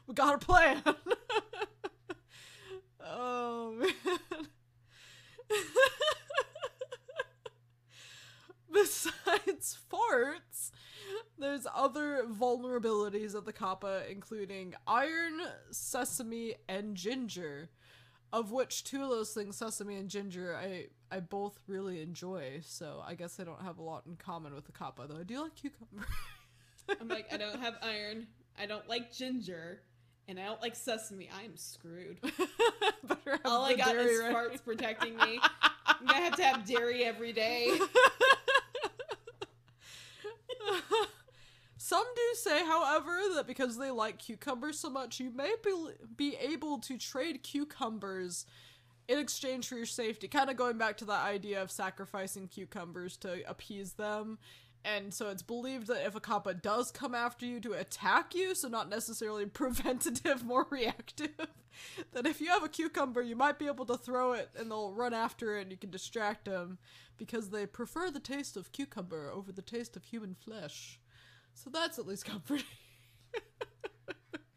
[0.07, 0.83] we got a plan.
[3.05, 3.91] oh man.
[8.73, 10.54] Besides farts,
[11.45, 17.69] there's other vulnerabilities of the kappa, including iron, sesame, and ginger.
[18.33, 22.61] Of which two of those things, sesame and ginger, I I both really enjoy.
[22.65, 25.23] So I guess I don't have a lot in common with the kappa, though I
[25.23, 26.07] do like cucumber.
[27.01, 28.27] I'm like, I don't have iron.
[28.59, 29.83] I don't like ginger.
[30.27, 31.29] And I don't like sesame.
[31.39, 32.19] I'm screwed.
[33.05, 34.35] Better have All I got is right.
[34.35, 35.39] farts protecting me.
[35.87, 37.79] I'm gonna have to have dairy every day.
[41.85, 45.71] Some do say, however, that because they like cucumbers so much, you may be,
[46.17, 48.47] be able to trade cucumbers
[49.07, 50.27] in exchange for your safety.
[50.27, 54.39] Kind of going back to that idea of sacrificing cucumbers to appease them.
[54.83, 58.55] And so it's believed that if a kappa does come after you to attack you,
[58.55, 61.37] so not necessarily preventative, more reactive,
[62.15, 64.95] that if you have a cucumber, you might be able to throw it and they'll
[64.95, 66.79] run after it and you can distract them
[67.19, 70.99] because they prefer the taste of cucumber over the taste of human flesh.
[71.55, 72.67] So that's at least comforting.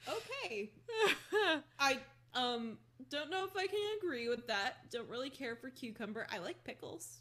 [0.07, 0.71] Okay.
[1.79, 1.97] I
[2.33, 2.77] um
[3.09, 4.89] don't know if I can agree with that.
[4.91, 6.27] Don't really care for cucumber.
[6.31, 7.19] I like pickles.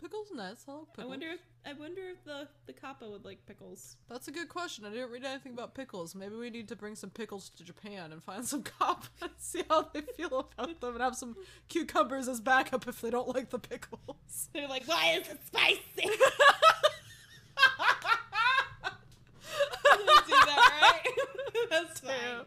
[0.00, 0.64] Pickles nuts.
[0.68, 1.04] I like pickles.
[1.04, 3.96] I wonder if I wonder if the the kappa would like pickles.
[4.08, 4.84] That's a good question.
[4.84, 6.14] I didn't read anything about pickles.
[6.14, 9.62] Maybe we need to bring some pickles to Japan and find some kappa and see
[9.68, 11.36] how they feel about them and have some
[11.68, 14.48] cucumbers as backup if they don't like the pickles.
[14.52, 16.10] They're like, why is it spicy?
[20.26, 21.18] do that, right?
[21.70, 22.10] That's fine.
[22.12, 22.44] Damn.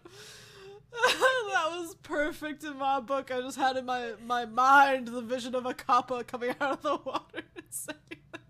[0.92, 3.32] that was perfect in my book.
[3.32, 6.82] I just had in my, my mind the vision of a kappa coming out of
[6.82, 7.98] the water and saying
[8.32, 8.42] that.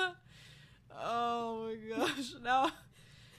[0.98, 2.32] oh my gosh.
[2.42, 2.70] Now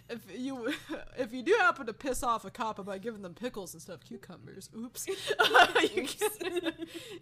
[0.10, 0.73] if you
[1.17, 4.06] if you do happen to piss off a kappa by giving them pickles instead of
[4.06, 5.06] cucumbers, oops,
[5.95, 6.73] you can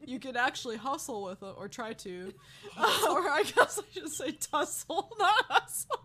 [0.06, 2.34] you can actually hustle with them or try to,
[2.78, 6.02] Uh, or I guess I should say tussle, not hustle.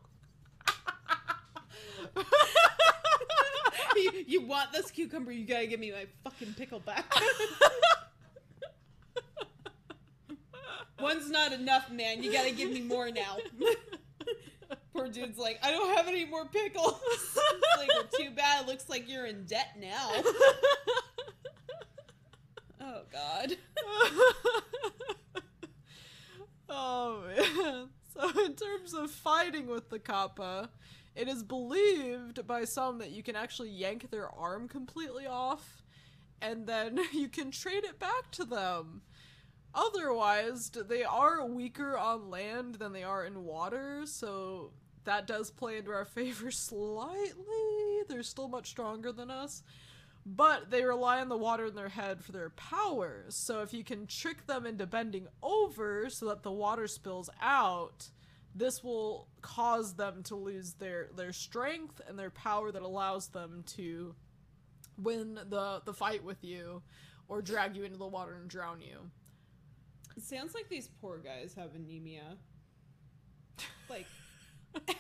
[3.96, 5.32] you, you want this cucumber?
[5.32, 7.12] You gotta give me my fucking pickle back.
[11.00, 12.22] One's not enough, man.
[12.22, 13.38] You gotta give me more now.
[14.92, 17.00] Poor dude's like, I don't have any more pickles.
[17.12, 17.36] It's
[17.78, 18.66] like, well, too bad.
[18.66, 20.10] Looks like you're in debt now.
[22.82, 23.56] Oh God.
[26.68, 27.88] oh man.
[28.14, 30.70] So in terms of fighting with the kappa,
[31.16, 35.82] it is believed by some that you can actually yank their arm completely off
[36.40, 39.02] and then you can trade it back to them.
[39.74, 44.72] Otherwise, they are weaker on land than they are in water, so
[45.04, 48.02] that does play into our favor slightly.
[48.08, 49.62] They're still much stronger than us.
[50.26, 53.34] but they rely on the water in their head for their powers.
[53.34, 58.10] So if you can trick them into bending over so that the water spills out,
[58.54, 63.64] this will cause them to lose their their strength and their power that allows them
[63.66, 64.14] to
[64.98, 66.82] win the the fight with you
[67.28, 68.98] or drag you into the water and drown you.
[70.16, 72.36] It sounds like these poor guys have anemia.
[73.88, 74.06] Like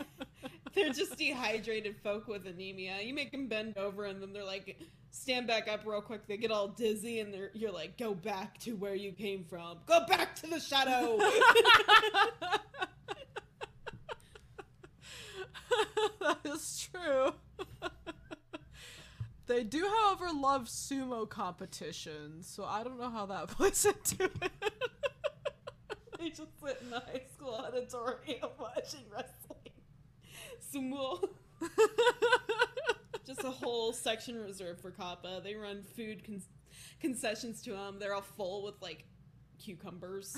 [0.74, 3.00] they're just dehydrated folk with anemia.
[3.02, 4.76] You make them bend over, and then they're like,
[5.10, 6.26] stand back up real quick.
[6.26, 9.78] They get all dizzy, and they're you're like, go back to where you came from.
[9.86, 11.18] Go back to the shadow.
[16.24, 17.32] that is true.
[19.46, 24.52] they do, however, love sumo competitions, so I don't know how that plays into it.
[26.18, 29.72] they just sit in the high school auditorium watching wrestling.
[30.72, 31.28] Sumo.
[33.26, 35.40] just a whole section reserved for Kappa.
[35.42, 36.42] They run food con-
[37.00, 37.98] concessions to them.
[37.98, 39.04] They're all full with like
[39.58, 40.36] cucumbers.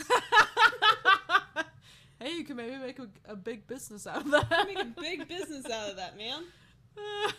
[2.22, 4.66] Hey, you can maybe make a, a big business out of that.
[4.66, 6.44] Make a big business out of that, man.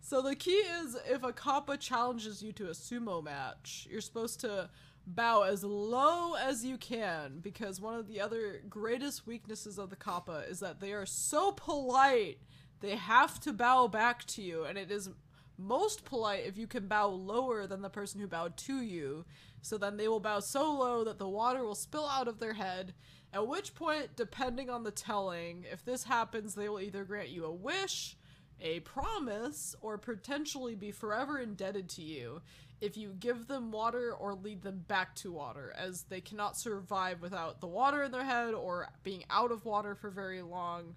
[0.00, 4.40] so the key is if a kappa challenges you to a sumo match, you're supposed
[4.40, 4.70] to
[5.06, 9.96] bow as low as you can because one of the other greatest weaknesses of the
[9.96, 12.38] kappa is that they are so polite
[12.80, 15.08] they have to bow back to you and it is
[15.56, 19.24] most polite if you can bow lower than the person who bowed to you
[19.62, 22.52] so then they will bow so low that the water will spill out of their
[22.52, 22.92] head
[23.32, 27.44] at which point depending on the telling if this happens they will either grant you
[27.44, 28.16] a wish
[28.60, 32.40] a promise or potentially be forever indebted to you
[32.80, 37.20] if you give them water or lead them back to water, as they cannot survive
[37.20, 40.94] without the water in their head or being out of water for very long.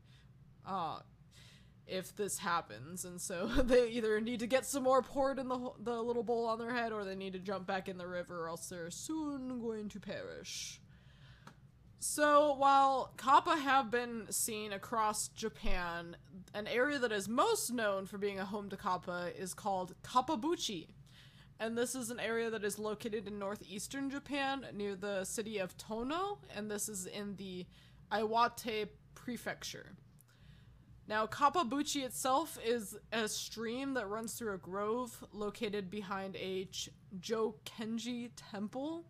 [0.65, 0.99] Uh,
[1.87, 5.71] if this happens, and so they either need to get some more poured in the
[5.79, 8.45] the little bowl on their head, or they need to jump back in the river,
[8.45, 10.80] or else they're soon going to perish.
[12.03, 16.17] So, while kappa have been seen across Japan,
[16.53, 20.87] an area that is most known for being a home to kappa is called Kappabuchi
[21.61, 25.77] and this is an area that is located in northeastern Japan near the city of
[25.77, 27.67] Tono, and this is in the
[28.11, 29.91] Iwate prefecture.
[31.07, 36.89] Now, Kappabuchi itself is a stream that runs through a grove located behind a Ch-
[37.19, 39.05] Jokenji temple.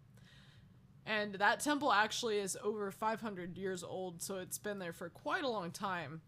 [1.05, 5.43] And that temple actually is over 500 years old, so it's been there for quite
[5.43, 6.21] a long time.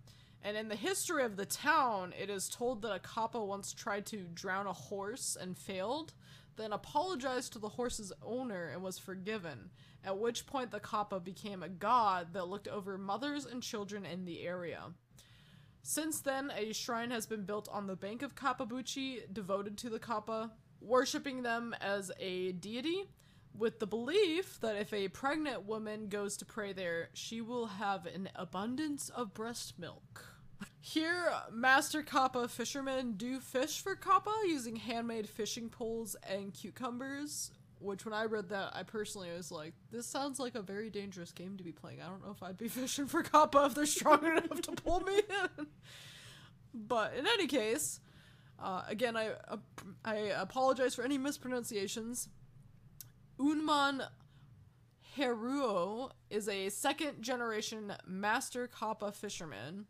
[0.43, 4.05] And in the history of the town, it is told that a kappa once tried
[4.07, 6.13] to drown a horse and failed,
[6.57, 9.69] then apologized to the horse's owner and was forgiven,
[10.03, 14.25] at which point the kappa became a god that looked over mothers and children in
[14.25, 14.81] the area.
[15.81, 19.99] Since then, a shrine has been built on the bank of Kappabuchi devoted to the
[19.99, 23.09] kappa, worshipping them as a deity,
[23.57, 28.05] with the belief that if a pregnant woman goes to pray there, she will have
[28.05, 30.33] an abundance of breast milk.
[30.79, 37.51] Here, Master Kappa fishermen do fish for Kappa using handmade fishing poles and cucumbers.
[37.79, 41.33] Which, when I read that, I personally was like, this sounds like a very dangerous
[41.33, 42.01] game to be playing.
[42.01, 45.01] I don't know if I'd be fishing for Kappa if they're strong enough to pull
[45.01, 45.67] me in.
[46.73, 47.99] But in any case,
[48.57, 49.57] uh, again, I, uh,
[50.05, 52.29] I apologize for any mispronunciations.
[53.39, 54.03] Unman
[55.17, 59.85] Haruo is a second generation Master Kappa fisherman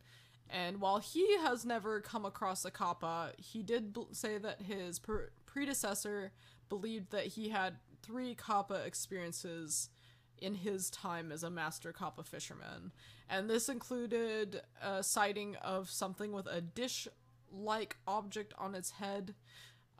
[0.53, 5.01] and while he has never come across a kappa, he did say that his
[5.45, 6.31] predecessor
[6.69, 9.89] believed that he had three kappa experiences
[10.37, 12.91] in his time as a master kappa fisherman.
[13.27, 17.07] And this included a sighting of something with a dish
[17.51, 19.33] like object on its head.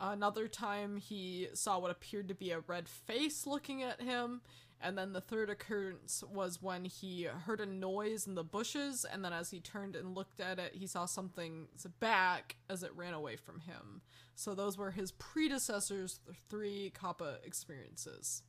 [0.00, 4.40] Another time, he saw what appeared to be a red face looking at him.
[4.80, 9.24] And then the third occurrence was when he heard a noise in the bushes, and
[9.24, 13.14] then as he turned and looked at it, he saw something's back as it ran
[13.14, 14.02] away from him.
[14.34, 16.20] So those were his predecessors'
[16.50, 18.42] three Kappa experiences.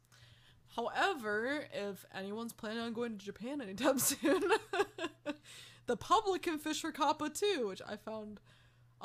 [0.76, 4.44] However, if anyone's planning on going to Japan anytime soon,
[5.86, 8.42] the public can fish for Kappa too, which I found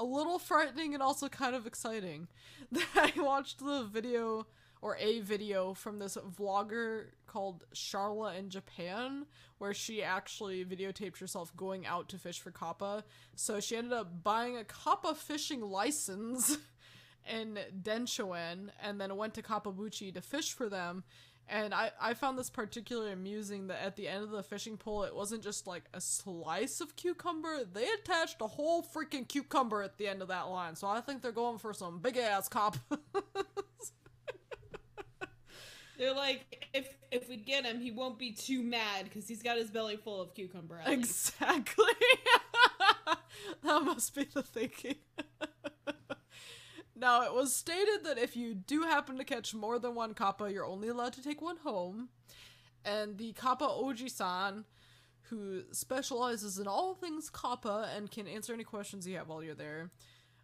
[0.00, 2.26] a little frightening and also kind of exciting.
[2.94, 4.46] I watched the video
[4.80, 9.26] or a video from this vlogger called Charla in Japan,
[9.58, 13.04] where she actually videotaped herself going out to fish for kappa.
[13.36, 16.56] So she ended up buying a kappa fishing license
[17.30, 21.04] in Denshoen and then went to Kappabuchi to fish for them.
[21.50, 25.02] And I, I found this particularly amusing that at the end of the fishing pole,
[25.02, 27.64] it wasn't just like a slice of cucumber.
[27.64, 30.76] They attached a whole freaking cucumber at the end of that line.
[30.76, 32.76] So I think they're going for some big ass cop.
[36.00, 39.58] They're like, if if we get him, he won't be too mad because he's got
[39.58, 40.80] his belly full of cucumber.
[40.86, 41.84] exactly.
[43.62, 44.94] that must be the thinking.
[47.00, 50.52] now, it was stated that if you do happen to catch more than one kappa,
[50.52, 52.10] you're only allowed to take one home.
[52.84, 54.64] And the kappa Oji-san,
[55.22, 59.54] who specializes in all things kappa and can answer any questions you have while you're
[59.54, 59.90] there,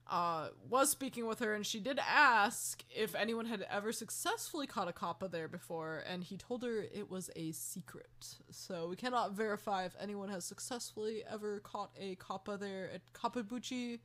[0.09, 4.89] uh, was speaking with her, and she did ask if anyone had ever successfully caught
[4.89, 8.37] a kappa there before, and he told her it was a secret.
[8.51, 13.99] So we cannot verify if anyone has successfully ever caught a kappa there at Kappabuchi.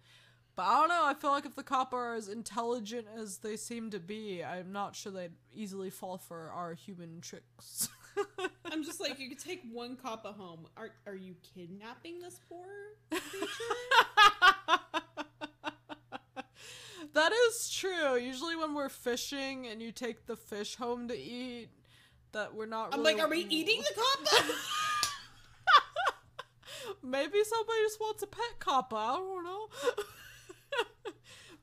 [0.62, 3.58] But I don't know, I feel like if the kappa are as intelligent as they
[3.58, 7.90] seem to be, I'm not sure they'd easily fall for our human tricks.
[8.66, 10.68] I'm just like, you could take one kappa home.
[10.78, 12.68] Are are you kidnapping this poor
[13.10, 13.26] creature?
[17.14, 18.18] that is true.
[18.18, 21.70] Usually when we're fishing and you take the fish home to eat,
[22.34, 22.94] that we're not.
[22.94, 24.54] I'm really- like, are we eating the kappa?
[27.04, 28.96] Maybe somebody just wants a pet kappa.
[28.96, 29.70] I don't know.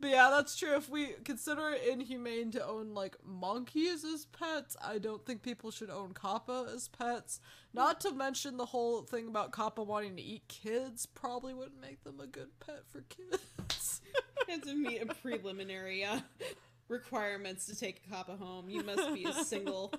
[0.00, 0.76] But yeah, that's true.
[0.76, 5.70] If we consider it inhumane to own like monkeys as pets, I don't think people
[5.70, 7.40] should own kappa as pets.
[7.74, 12.04] Not to mention the whole thing about kappa wanting to eat kids probably wouldn't make
[12.04, 14.00] them a good pet for kids.
[14.46, 16.20] You have to meet a preliminary uh,
[16.88, 18.70] requirements to take a kappa home.
[18.70, 19.92] You must be a single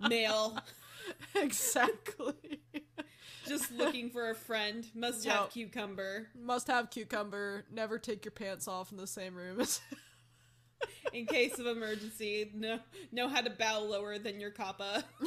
[0.00, 0.58] male,
[1.34, 2.60] exactly.
[3.46, 4.86] Just looking for a friend.
[4.94, 5.50] Must have Yep.
[5.52, 7.64] cucumber Must have cucumber.
[7.72, 9.80] Never take your pants off in the same room as.
[11.12, 12.50] in case of emergency.
[12.54, 12.80] Know
[13.12, 15.04] know how to bow lower than your kappa.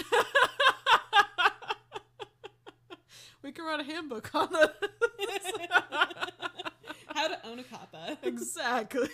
[3.42, 4.76] we can write a handbook on that.
[7.16, 8.18] how to own a kappa.
[8.24, 9.10] exactly.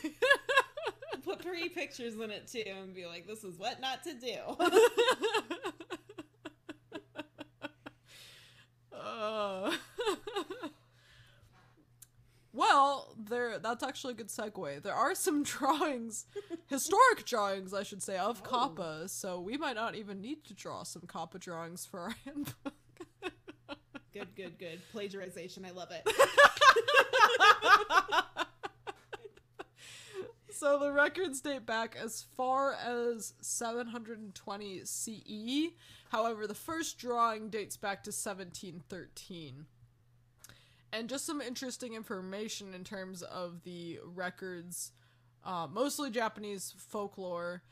[1.23, 4.37] Put pretty pictures in it too, and be like, "This is what not to do."
[8.93, 9.71] Uh,
[12.75, 13.57] well, there.
[13.59, 14.81] That's actually a good segue.
[14.81, 16.25] There are some drawings,
[16.67, 18.49] historic drawings, I should say, of Oh.
[18.49, 19.07] kappa.
[19.07, 22.73] So we might not even need to draw some kappa drawings for our handbook.
[24.13, 24.81] good, good, good.
[24.93, 25.65] Plagiarization.
[25.65, 26.07] I love it.
[30.57, 35.73] So the records date back as far as 720 CE.
[36.11, 39.65] However, the first drawing dates back to 1713.
[40.91, 44.91] And just some interesting information in terms of the records,
[45.43, 47.63] uh, mostly Japanese folklore.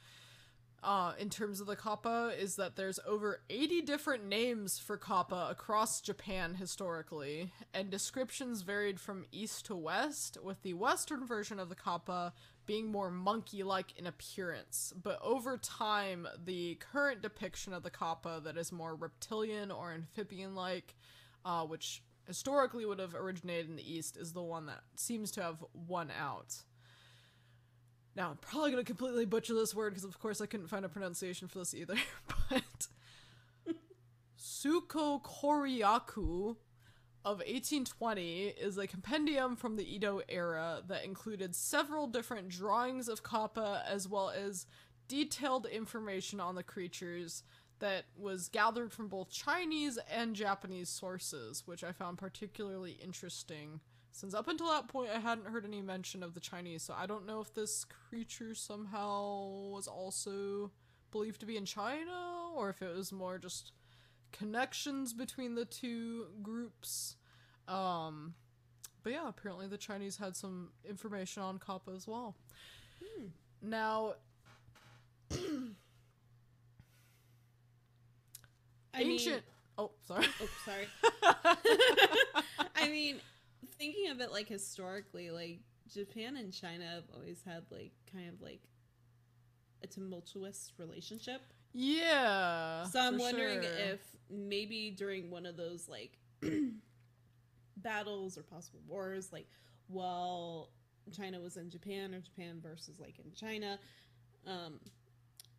[0.83, 5.47] Uh, in terms of the kappa, is that there's over 80 different names for kappa
[5.49, 11.69] across Japan historically, and descriptions varied from east to west, with the western version of
[11.69, 12.33] the kappa
[12.65, 14.93] being more monkey like in appearance.
[15.01, 20.53] But over time, the current depiction of the kappa that is more reptilian or amphibian
[20.53, 20.95] like,
[21.45, 25.41] uh, which historically would have originated in the east, is the one that seems to
[25.41, 26.55] have won out.
[28.15, 30.85] Now, I'm probably going to completely butcher this word because, of course, I couldn't find
[30.85, 31.95] a pronunciation for this either.
[32.49, 32.87] But
[34.37, 36.55] Suko Koryaku
[37.25, 43.23] of 1820 is a compendium from the Edo era that included several different drawings of
[43.23, 44.65] kappa as well as
[45.07, 47.43] detailed information on the creatures
[47.83, 53.81] that was gathered from both Chinese and Japanese sources, which I found particularly interesting.
[54.09, 57.05] Since up until that point, I hadn't heard any mention of the Chinese, so I
[57.05, 60.71] don't know if this creature somehow was also
[61.11, 63.73] believed to be in China, or if it was more just
[64.31, 67.17] connections between the two groups.
[67.67, 68.33] Um,
[69.03, 72.37] but yeah, apparently the Chinese had some information on Kappa as well.
[73.61, 74.13] Now,
[78.93, 79.35] I ancient.
[79.35, 79.43] Mean,
[79.77, 80.25] oh, sorry.
[80.41, 80.87] oh, sorry.
[82.75, 83.19] I mean,
[83.77, 85.59] thinking of it like historically, like
[85.91, 88.61] Japan and China have always had like kind of like
[89.83, 91.41] a tumultuous relationship.
[91.73, 92.83] Yeah.
[92.85, 93.71] So I'm wondering sure.
[93.71, 96.17] if maybe during one of those like
[97.77, 99.47] battles or possible wars, like
[99.87, 100.69] while
[101.15, 103.79] China was in Japan or Japan versus like in China,
[104.47, 104.79] um,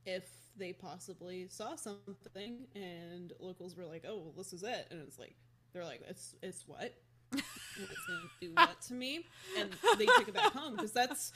[0.06, 5.00] if they possibly saw something and locals were like, "Oh, well, this is it," and
[5.02, 5.36] it's like
[5.72, 6.94] they're like, "It's it's what?
[7.32, 9.26] it's gonna do what to me?"
[9.58, 11.32] And they took it back home because that's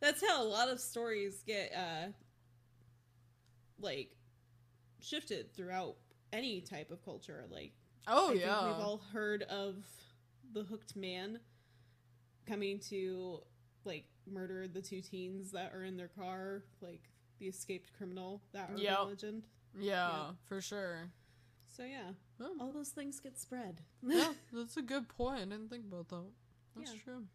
[0.00, 2.08] that's how a lot of stories get uh
[3.78, 4.10] like
[5.00, 5.96] shifted throughout
[6.32, 7.44] any type of culture.
[7.50, 7.72] Like,
[8.08, 8.62] Oh I yeah.
[8.62, 9.76] we've all heard of
[10.52, 11.40] the hooked man
[12.46, 13.40] coming to
[13.84, 17.02] like murder the two teens that are in their car, like
[17.38, 18.98] the escaped criminal, that urban Yep.
[19.06, 19.46] legend.
[19.78, 21.10] yeah, for sure.
[21.68, 22.56] So yeah, Oh.
[22.60, 23.82] all those things get spread.
[24.02, 25.36] yeah, that's a good point.
[25.40, 26.24] I didn't think about that.
[26.76, 26.98] That's Yeah.
[27.04, 27.26] true.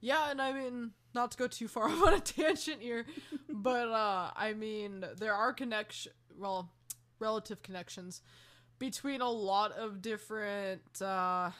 [0.00, 3.06] Yeah, and I mean, not to go too far off on a tangent here,
[3.48, 6.72] but uh I mean, there are connection, well,
[7.18, 8.20] relative connections
[8.78, 11.50] between a lot of different uh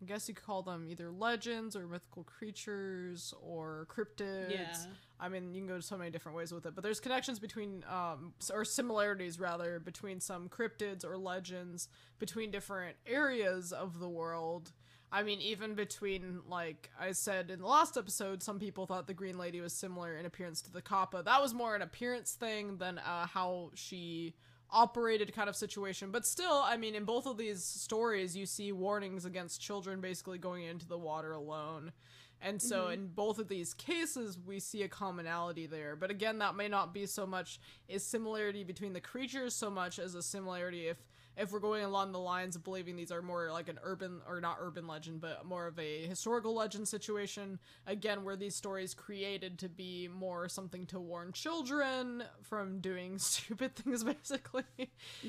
[0.00, 4.50] I guess you could call them either legends or mythical creatures or cryptids.
[4.50, 4.76] yeah,
[5.18, 7.84] I mean, you can go so many different ways with it, but there's connections between,
[7.88, 11.88] um, or similarities rather, between some cryptids or legends
[12.18, 14.72] between different areas of the world.
[15.10, 19.14] I mean, even between, like I said in the last episode, some people thought the
[19.14, 21.22] Green Lady was similar in appearance to the Kappa.
[21.22, 24.34] That was more an appearance thing than uh, how she
[24.70, 26.10] operated kind of situation.
[26.10, 30.38] But still, I mean, in both of these stories, you see warnings against children basically
[30.38, 31.92] going into the water alone.
[32.40, 32.92] And so mm-hmm.
[32.92, 35.96] in both of these cases, we see a commonality there.
[35.96, 37.58] But again, that may not be so much
[37.88, 40.98] a similarity between the creatures so much as a similarity if
[41.36, 44.40] if we're going along the lines of believing these are more like an urban or
[44.40, 47.58] not urban legend, but more of a historical legend situation.
[47.86, 53.76] Again, where these stories created to be more something to warn children from doing stupid
[53.76, 54.64] things, basically.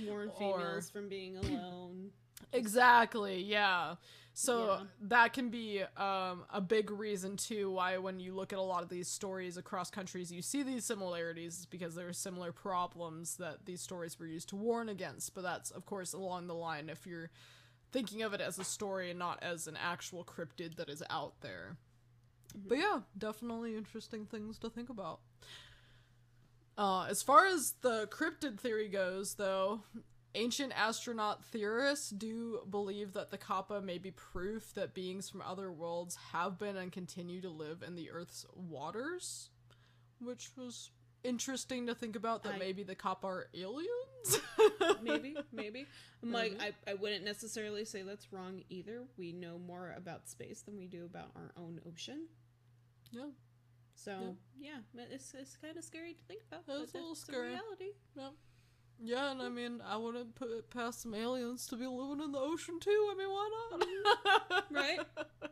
[0.06, 2.12] warn Or- females from being alone.
[2.54, 3.96] Exactly, yeah.
[4.34, 4.84] So Yeah.
[5.02, 8.84] that can be um, a big reason too why when you look at a lot
[8.84, 13.66] of these stories across countries, you see these similarities because there are similar problems that
[13.66, 15.34] these stories were used to warn against.
[15.34, 17.32] But that's of course along the line if you're
[17.92, 21.42] thinking of it as a story and not as an actual cryptid that is out
[21.42, 21.78] there.
[22.56, 25.20] But yeah, definitely interesting things to think about.
[26.78, 29.82] Uh, as far as the cryptid theory goes, though,
[30.36, 35.72] ancient astronaut theorists do believe that the Kappa may be proof that beings from other
[35.72, 39.50] worlds have been and continue to live in the Earth's waters,
[40.20, 40.92] which was
[41.24, 44.40] interesting to think about that I- maybe the Kappa are aliens.
[45.02, 45.86] maybe, maybe.
[46.24, 46.74] I'm like, Maybe.
[46.88, 49.04] I, I wouldn't necessarily say that's wrong either.
[49.18, 52.28] We know more about space than we do about our own ocean.
[53.12, 53.30] Yeah.
[53.96, 56.62] So yeah, but it's it's kind of scary to think about.
[56.84, 57.50] It's a little scary.
[57.50, 57.92] reality.
[58.16, 58.30] Yeah.
[59.04, 62.32] Yeah, and I mean, I wouldn't put it past some aliens to be living in
[62.32, 63.10] the ocean too.
[63.12, 64.64] I mean, why not?
[64.72, 65.00] Right?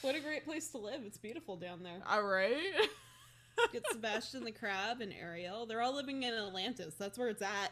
[0.00, 1.02] What a great place to live.
[1.06, 2.00] It's beautiful down there.
[2.08, 2.56] All right.
[3.72, 5.64] Get Sebastian the crab and Ariel.
[5.64, 6.94] They're all living in Atlantis.
[6.98, 7.70] That's where it's at.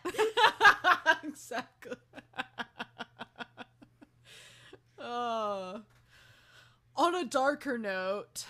[1.25, 1.97] exactly.
[5.01, 5.79] uh,
[6.97, 8.45] on a darker note,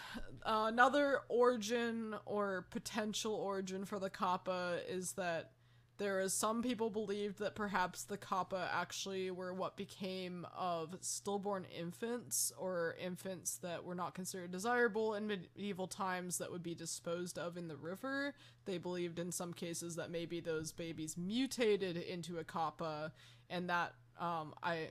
[0.44, 5.52] uh, another origin or potential origin for the Kappa is that
[6.01, 11.66] there is some people believed that perhaps the Kappa actually were what became of stillborn
[11.66, 17.38] infants or infants that were not considered desirable in medieval times that would be disposed
[17.38, 18.32] of in the river.
[18.64, 23.12] They believed in some cases that maybe those babies mutated into a Kappa,
[23.51, 24.88] and that um, I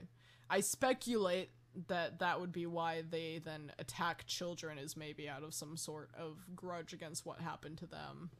[0.48, 1.50] I speculate
[1.88, 6.10] that that would be why they then attack children is maybe out of some sort
[6.16, 8.30] of grudge against what happened to them.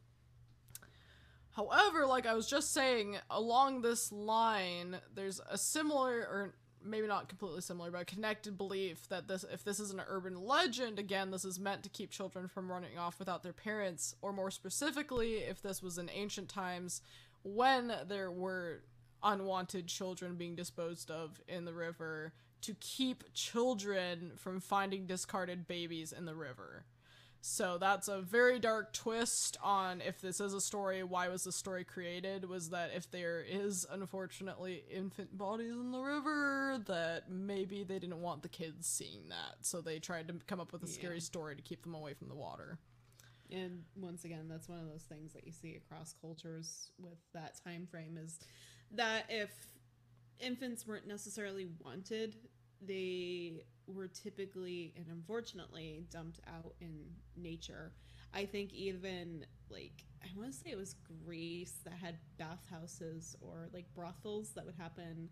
[1.53, 7.28] However, like I was just saying, along this line, there's a similar, or maybe not
[7.28, 11.44] completely similar, but connected belief that this, if this is an urban legend, again, this
[11.44, 15.61] is meant to keep children from running off without their parents, or more specifically, if
[15.61, 17.03] this was in ancient times
[17.42, 18.82] when there were
[19.22, 22.32] unwanted children being disposed of in the river
[22.62, 26.84] to keep children from finding discarded babies in the river.
[27.43, 31.53] So that's a very dark twist on if this is a story, why was the
[31.53, 32.47] story created?
[32.47, 38.20] Was that if there is unfortunately infant bodies in the river, that maybe they didn't
[38.20, 39.57] want the kids seeing that.
[39.62, 42.28] So they tried to come up with a scary story to keep them away from
[42.28, 42.78] the water.
[43.51, 47.59] And once again, that's one of those things that you see across cultures with that
[47.64, 48.38] time frame is
[48.93, 49.51] that if
[50.38, 52.36] infants weren't necessarily wanted,
[52.87, 57.05] they were typically and unfortunately dumped out in
[57.37, 57.93] nature.
[58.33, 63.68] I think even like I want to say it was Greece that had bathhouses or
[63.72, 65.28] like brothels that would happen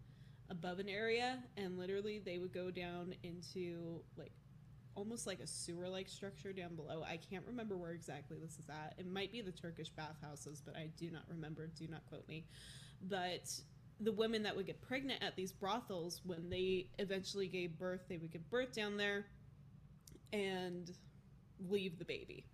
[0.50, 4.32] above an area and literally they would go down into like
[4.94, 7.04] almost like a sewer like structure down below.
[7.08, 8.94] I can't remember where exactly this is at.
[8.98, 11.68] It might be the Turkish bathhouses, but I do not remember.
[11.68, 12.46] Do not quote me.
[13.02, 13.48] But
[14.00, 18.16] the women that would get pregnant at these brothels, when they eventually gave birth, they
[18.16, 19.26] would give birth down there
[20.32, 20.92] and
[21.68, 22.44] leave the baby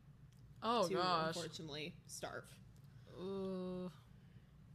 [0.62, 1.36] Oh to gosh.
[1.36, 2.45] unfortunately starve.
[3.20, 3.88] Uh,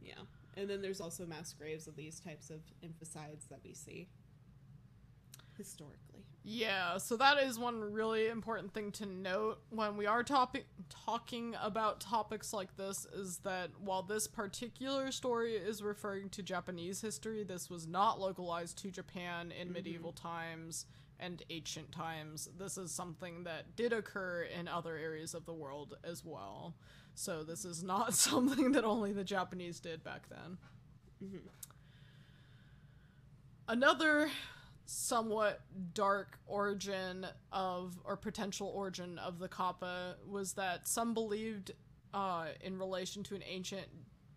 [0.00, 0.14] Yeah.
[0.56, 4.08] And then there's also mass graves of these types of infanticides that we see
[5.60, 6.24] historically.
[6.42, 11.54] Yeah, so that is one really important thing to note when we are topic- talking
[11.62, 17.44] about topics like this is that while this particular story is referring to Japanese history,
[17.44, 19.74] this was not localized to Japan in mm-hmm.
[19.74, 20.86] medieval times
[21.18, 22.48] and ancient times.
[22.58, 26.74] This is something that did occur in other areas of the world as well.
[27.14, 30.56] So this is not something that only the Japanese did back then.
[31.22, 31.48] Mm-hmm.
[33.68, 34.30] Another
[34.90, 35.60] somewhat
[35.94, 41.70] dark origin of or potential origin of the kappa was that some believed
[42.12, 43.86] uh, in relation to an ancient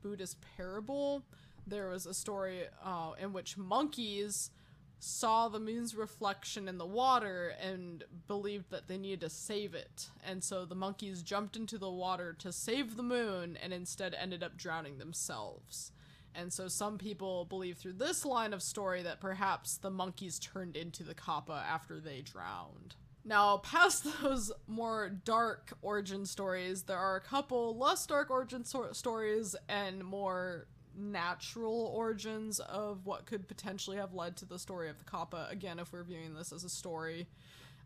[0.04, 1.26] buddhist parable.
[1.66, 4.52] There was a story uh, in which monkeys
[5.00, 10.10] saw the moon's reflection in the water and believed that they needed to save it.
[10.24, 14.44] And so the monkeys jumped into the water to save the moon and instead ended
[14.44, 15.92] up drowning themselves
[16.36, 20.76] and so some people believe through this line of story that perhaps the monkeys turned
[20.76, 22.96] into the kappa after they drowned.
[23.26, 28.92] Now, past those more dark origin stories, there are a couple less dark origin so-
[28.92, 35.00] stories and more natural origins of what could potentially have led to the story of
[35.00, 35.48] the kappa.
[35.50, 37.28] Again, if we're viewing this as a story,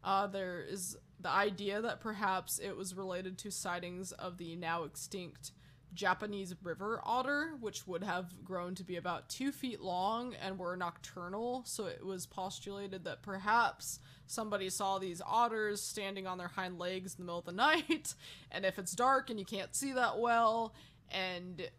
[0.03, 4.83] uh, there is the idea that perhaps it was related to sightings of the now
[4.83, 5.51] extinct
[5.93, 10.75] Japanese river otter, which would have grown to be about two feet long and were
[10.75, 11.63] nocturnal.
[11.65, 17.15] So it was postulated that perhaps somebody saw these otters standing on their hind legs
[17.15, 18.13] in the middle of the night.
[18.49, 20.73] And if it's dark and you can't see that well,
[21.11, 21.69] and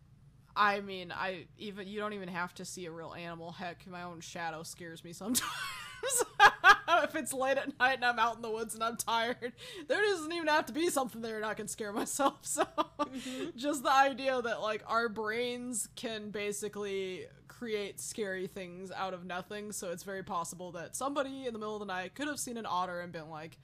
[0.55, 3.53] I mean, I even you don't even have to see a real animal.
[3.53, 5.51] Heck, my own shadow scares me sometimes.
[7.05, 9.53] if it's late at night and I'm out in the woods and I'm tired,
[9.89, 12.39] there doesn't even have to be something there and I can scare myself.
[12.43, 13.57] So, mm-hmm.
[13.57, 19.73] just the idea that like our brains can basically create scary things out of nothing.
[19.73, 22.57] So it's very possible that somebody in the middle of the night could have seen
[22.57, 23.59] an otter and been like,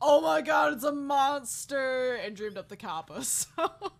[0.00, 3.24] "Oh my god, it's a monster!" and dreamed up the kappa.
[3.24, 3.92] So.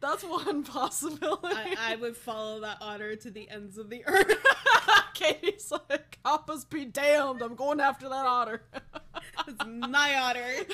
[0.00, 1.56] That's one possibility.
[1.56, 4.36] I, I would follow that otter to the ends of the earth.
[5.16, 8.62] Kaitie's like, Kappas be damned, I'm going after that otter.
[9.48, 10.66] it's my otter.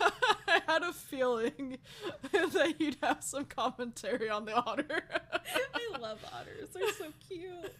[0.48, 1.78] I had a feeling
[2.32, 5.04] that you'd have some commentary on the otter.
[5.74, 6.70] I love otters.
[6.74, 7.72] They're so cute.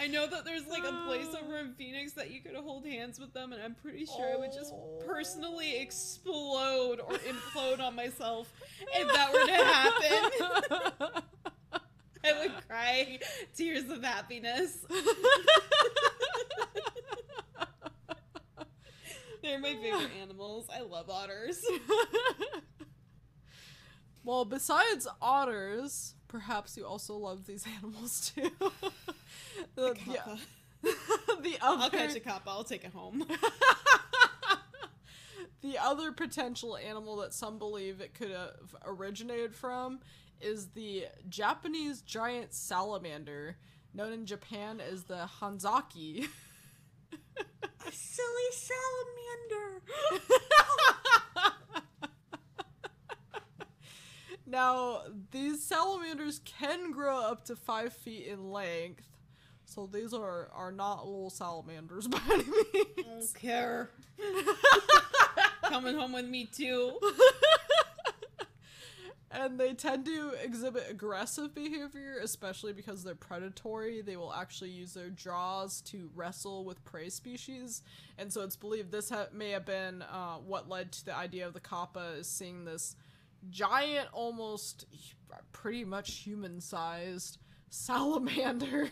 [0.00, 1.36] I know that there's like a place um.
[1.44, 4.36] over in Phoenix that you could hold hands with them, and I'm pretty sure I
[4.36, 5.00] would just Oh.
[5.06, 8.52] personally explode or implode on myself
[8.94, 11.22] if that were to happen.
[12.24, 13.18] I would cry
[13.54, 14.78] tears of happiness.
[19.42, 20.66] They're my favorite animals.
[20.74, 21.62] I love otters.
[24.24, 28.50] well, besides otters, perhaps you also love these animals too.
[29.74, 29.94] the,
[30.82, 30.92] the,
[31.42, 32.50] the other I'll catch a kappa.
[32.50, 33.24] I'll take it home.
[35.62, 40.00] the other potential animal that some believe it could have originated from
[40.40, 43.56] is the Japanese giant salamander,
[43.94, 46.28] known in Japan as the Hanzaki.
[47.86, 49.82] A silly salamander.
[54.46, 59.13] now, these salamanders can grow up to five feet in length,
[59.74, 63.32] so these are, are not little salamanders by any means.
[63.32, 63.90] Don't care.
[65.64, 66.92] Coming home with me too.
[69.32, 74.00] and they tend to exhibit aggressive behavior, especially because they're predatory.
[74.00, 77.82] They will actually use their jaws to wrestle with prey species,
[78.16, 81.46] and so it's believed this ha- may have been uh, what led to the idea
[81.46, 82.94] of the kappa is seeing this
[83.50, 84.86] giant, almost
[85.52, 87.38] pretty much human-sized
[87.70, 88.88] salamander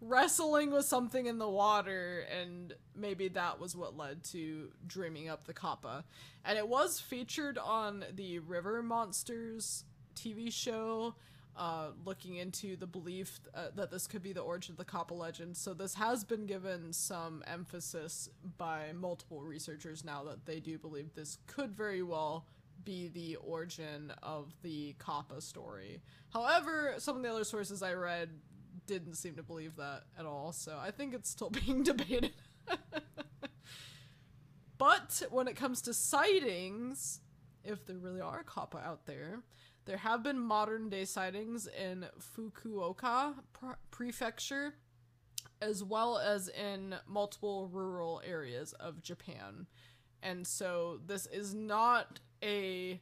[0.00, 5.46] wrestling with something in the water and maybe that was what led to dreaming up
[5.46, 6.04] the kappa.
[6.44, 9.84] And it was featured on the river monsters
[10.14, 11.14] tv show
[11.56, 15.14] uh, looking into the belief uh, that this could be the origin of the kappa
[15.14, 15.56] legend.
[15.56, 18.28] So this has been given some emphasis
[18.58, 22.46] by multiple researchers now that they do believe this could very well
[22.84, 26.00] be the origin of the kappa story.
[26.30, 28.28] However some of the other sources i read
[28.86, 32.32] didn't seem to believe that at all, so I think it's still being debated.
[34.78, 37.20] but when it comes to sightings,
[37.64, 39.40] if there really are kappa out there,
[39.84, 44.74] there have been modern day sightings in Fukuoka pre- prefecture
[45.60, 49.66] as well as in multiple rural areas of Japan.
[50.22, 53.00] And so this is not a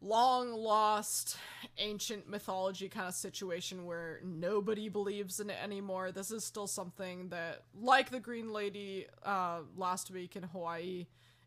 [0.00, 1.36] long lost
[1.78, 6.12] ancient mythology kind of situation where nobody believes in it anymore.
[6.12, 11.06] This is still something that, like the Green Lady uh, last week in Hawaii,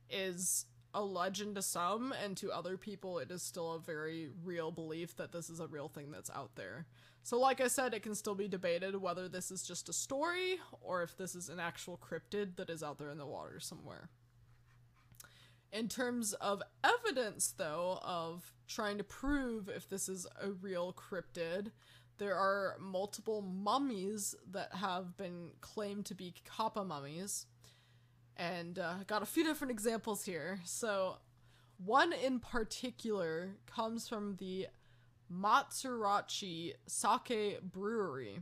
[0.10, 4.72] is a legend to some, and to other people, it is still a very real
[4.72, 6.88] belief that this is a real thing that's out there.
[7.22, 10.60] So, like I said, it can still be debated whether this is just a story
[10.82, 14.10] or if this is an actual cryptid that is out there in the water somewhere.
[15.72, 21.72] In terms of evidence, though, of trying to prove if this is a real cryptid,
[22.18, 27.46] there are multiple mummies that have been claimed to be Kappa mummies.
[28.36, 30.60] And uh, got a few different examples here.
[30.64, 31.18] So,
[31.78, 34.68] one in particular comes from the
[35.32, 38.40] Matsuuraichi Sake Brewery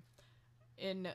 [0.78, 1.10] in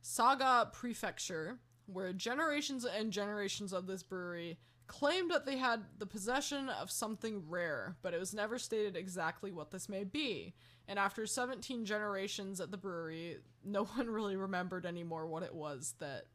[0.00, 4.58] Saga Prefecture, where generations and generations of this brewery
[4.92, 9.50] claimed that they had the possession of something rare, but it was never stated exactly
[9.50, 10.52] what this may be.
[10.86, 15.94] And after 17 generations at the brewery, no one really remembered anymore what it was
[16.00, 16.26] that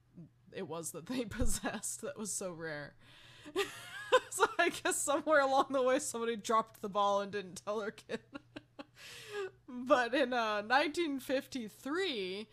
[0.51, 2.95] it was that they possessed that was so rare.
[4.31, 7.91] so I guess somewhere along the way somebody dropped the ball and didn't tell their
[7.91, 8.21] kid.
[9.69, 12.47] but in uh, 1953,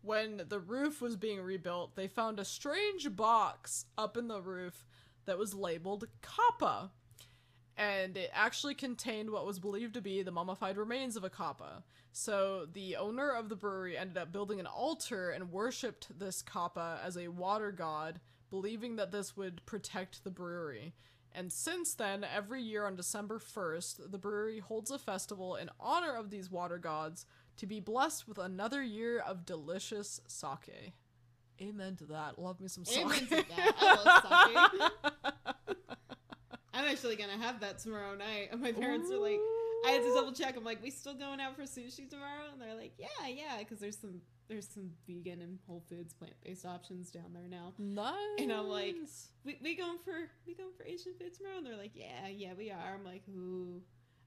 [0.00, 4.86] when the roof was being rebuilt, they found a strange box up in the roof
[5.30, 6.90] that was labeled Kappa.
[7.76, 11.84] And it actually contained what was believed to be the mummified remains of a Kappa.
[12.12, 17.00] So the owner of the brewery ended up building an altar and worshipped this Kappa
[17.04, 18.18] as a water god,
[18.50, 20.94] believing that this would protect the brewery.
[21.32, 26.16] And since then, every year on December 1st, the brewery holds a festival in honor
[26.16, 27.24] of these water gods
[27.56, 30.92] to be blessed with another year of delicious sake.
[31.62, 32.38] Amen to that.
[32.38, 33.04] Love me some sake.
[33.04, 33.74] Amen to that.
[33.80, 35.76] I love sake.
[36.74, 38.48] I'm actually gonna have that tomorrow night.
[38.50, 39.38] And my parents are like,
[39.86, 40.56] I had to double check.
[40.56, 42.44] I'm like, we still going out for sushi tomorrow?
[42.52, 46.34] And they're like, yeah, yeah, because there's some there's some vegan and Whole Foods plant
[46.42, 47.72] based options down there now.
[47.78, 48.14] Nice.
[48.38, 48.96] And I'm like,
[49.44, 51.58] we, we going for we going for Asian food tomorrow?
[51.58, 52.94] And they're like, yeah, yeah, we are.
[52.94, 53.80] I'm like, ooh,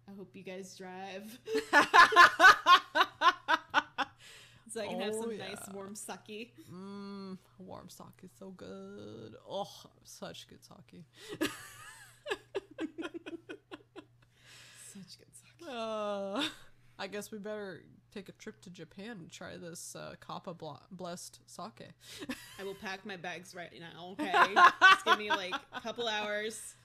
[0.07, 1.39] I hope you guys drive.
[4.73, 5.47] so I can have Oh, some yeah.
[5.49, 6.53] nice warm sake.
[6.73, 9.35] Mmm, warm sake is so good.
[9.49, 9.67] Oh,
[10.03, 11.03] such good sake.
[14.93, 15.69] Such good sake.
[15.69, 16.43] Uh,
[16.99, 20.73] I guess we better take a trip to Japan and try this uh, Kappa bl-
[20.91, 21.89] blessed sake.
[22.59, 24.31] I will pack my bags right now, okay?
[24.81, 26.75] Just give me like a couple hours.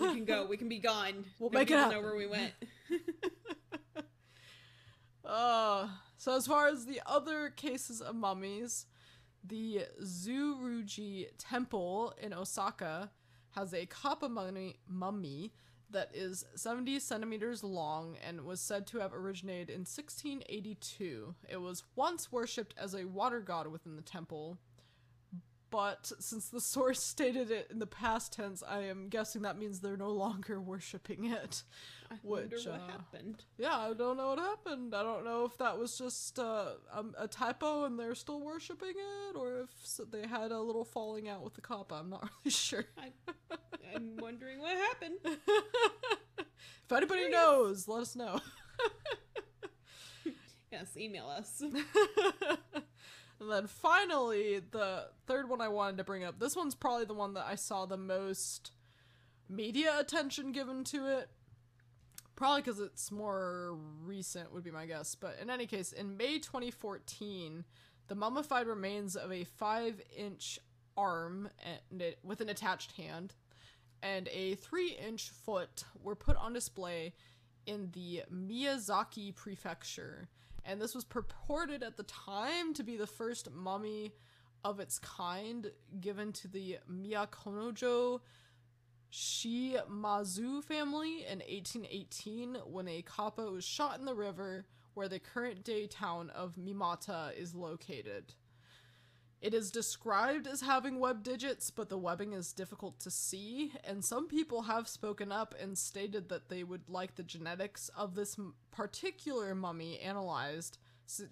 [0.00, 0.46] We can go.
[0.46, 1.24] We can be gone.
[1.38, 2.52] We'll Nobody make it will know where we went.
[5.26, 8.86] Uh, so as far as the other cases of mummies,
[9.44, 13.10] the Zuiryuji Temple in Osaka
[13.50, 15.52] has a Kappa mummy, mummy
[15.90, 21.34] that is 70 centimeters long and was said to have originated in 1682.
[21.48, 24.58] It was once worshipped as a water god within the temple,
[25.70, 29.80] but since the source stated it in the past tense, I am guessing that means
[29.80, 31.62] they're no longer worshipping it.
[32.10, 33.44] I wonder what uh, happened.
[33.58, 34.94] Yeah, I don't know what happened.
[34.94, 38.94] I don't know if that was just uh, um, a typo and they're still worshipping
[38.96, 41.94] it, or if they had a little falling out with the Kappa.
[41.94, 42.84] I'm not really sure.
[42.96, 43.12] I,
[43.94, 45.18] I'm wondering what happened.
[45.24, 48.40] if anybody knows, let us know.
[50.72, 51.62] Yes, email us.
[51.62, 56.38] and then finally, the third one I wanted to bring up.
[56.38, 58.72] This one's probably the one that I saw the most
[59.48, 61.30] media attention given to it.
[62.36, 65.14] Probably because it's more recent, would be my guess.
[65.14, 67.64] But in any case, in May 2014,
[68.08, 70.58] the mummified remains of a five inch
[70.96, 71.48] arm
[71.90, 73.34] and it, with an attached hand
[74.02, 77.14] and a three inch foot were put on display
[77.66, 80.28] in the Miyazaki prefecture.
[80.64, 84.12] And this was purported at the time to be the first mummy
[84.64, 85.70] of its kind
[86.00, 88.20] given to the Miyakonojo
[89.16, 95.64] Shimazu family in 1818 when a kappa was shot in the river where the current
[95.64, 98.34] day town of Mimata is located.
[99.40, 104.04] It is described as having web digits, but the webbing is difficult to see, and
[104.04, 108.36] some people have spoken up and stated that they would like the genetics of this
[108.70, 110.76] particular mummy analyzed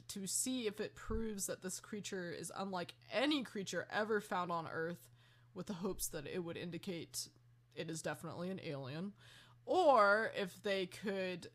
[0.09, 4.67] to see if it proves that this creature is unlike any creature ever found on
[4.73, 5.11] Earth,
[5.53, 7.29] with the hopes that it would indicate
[7.75, 9.13] it is definitely an alien,
[9.67, 11.49] or if they could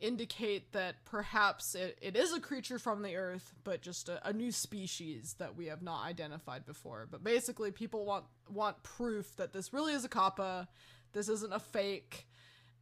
[0.00, 4.32] indicate that perhaps it, it is a creature from the earth but just a, a
[4.32, 9.52] new species that we have not identified before but basically people want want proof that
[9.52, 10.68] this really is a kappa
[11.14, 12.26] this isn't a fake,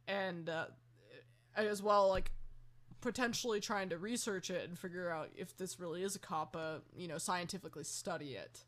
[0.07, 0.65] and uh,
[1.55, 2.31] as well like
[2.99, 7.07] potentially trying to research it and figure out if this really is a kappa, you
[7.07, 8.65] know, scientifically study it.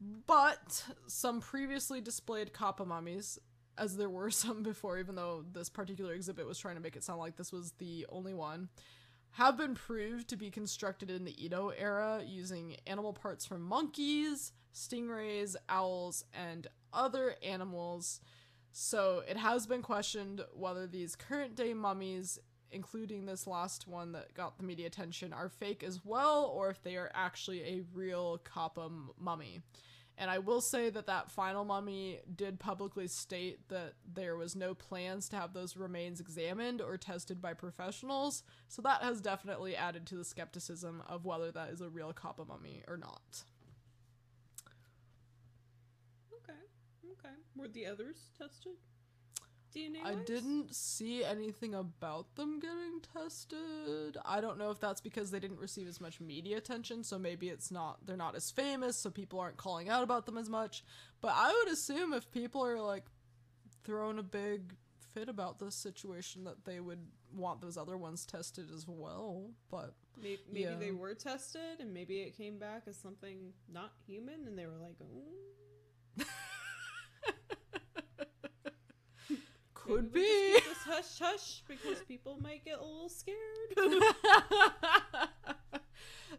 [0.00, 3.38] But some previously displayed kappa mummies,
[3.76, 7.04] as there were some before, even though this particular exhibit was trying to make it
[7.04, 8.68] sound like this was the only one,
[9.32, 14.52] have been proved to be constructed in the Edo era using animal parts from monkeys,
[14.74, 18.20] stingrays, owls, and other animals.
[18.72, 22.38] So it has been questioned whether these current day mummies,
[22.72, 26.82] including this last one that got the media attention, are fake as well, or if
[26.82, 29.60] they are actually a real Kappa mummy.
[30.18, 34.74] And I will say that that final mummy did publicly state that there was no
[34.74, 40.06] plans to have those remains examined or tested by professionals, so that has definitely added
[40.08, 43.44] to the skepticism of whether that is a real Kappa mummy or not.
[46.34, 46.58] Okay.
[47.12, 47.34] Okay.
[47.56, 48.74] Were the others tested?
[50.04, 54.16] I didn't see anything about them getting tested.
[54.24, 57.48] I don't know if that's because they didn't receive as much media attention, so maybe
[57.48, 60.84] it's not they're not as famous, so people aren't calling out about them as much.
[61.20, 63.04] But I would assume if people are like
[63.84, 64.74] throwing a big
[65.14, 67.00] fit about this situation that they would
[67.32, 69.50] want those other ones tested as well.
[69.70, 70.76] But Maybe, maybe Yeah.
[70.78, 74.76] they were tested, and maybe it came back as something not human, and they were
[74.76, 75.24] like, "Oh,
[79.90, 80.52] could be.
[80.54, 83.36] just keep hush hush because people might get a little scared."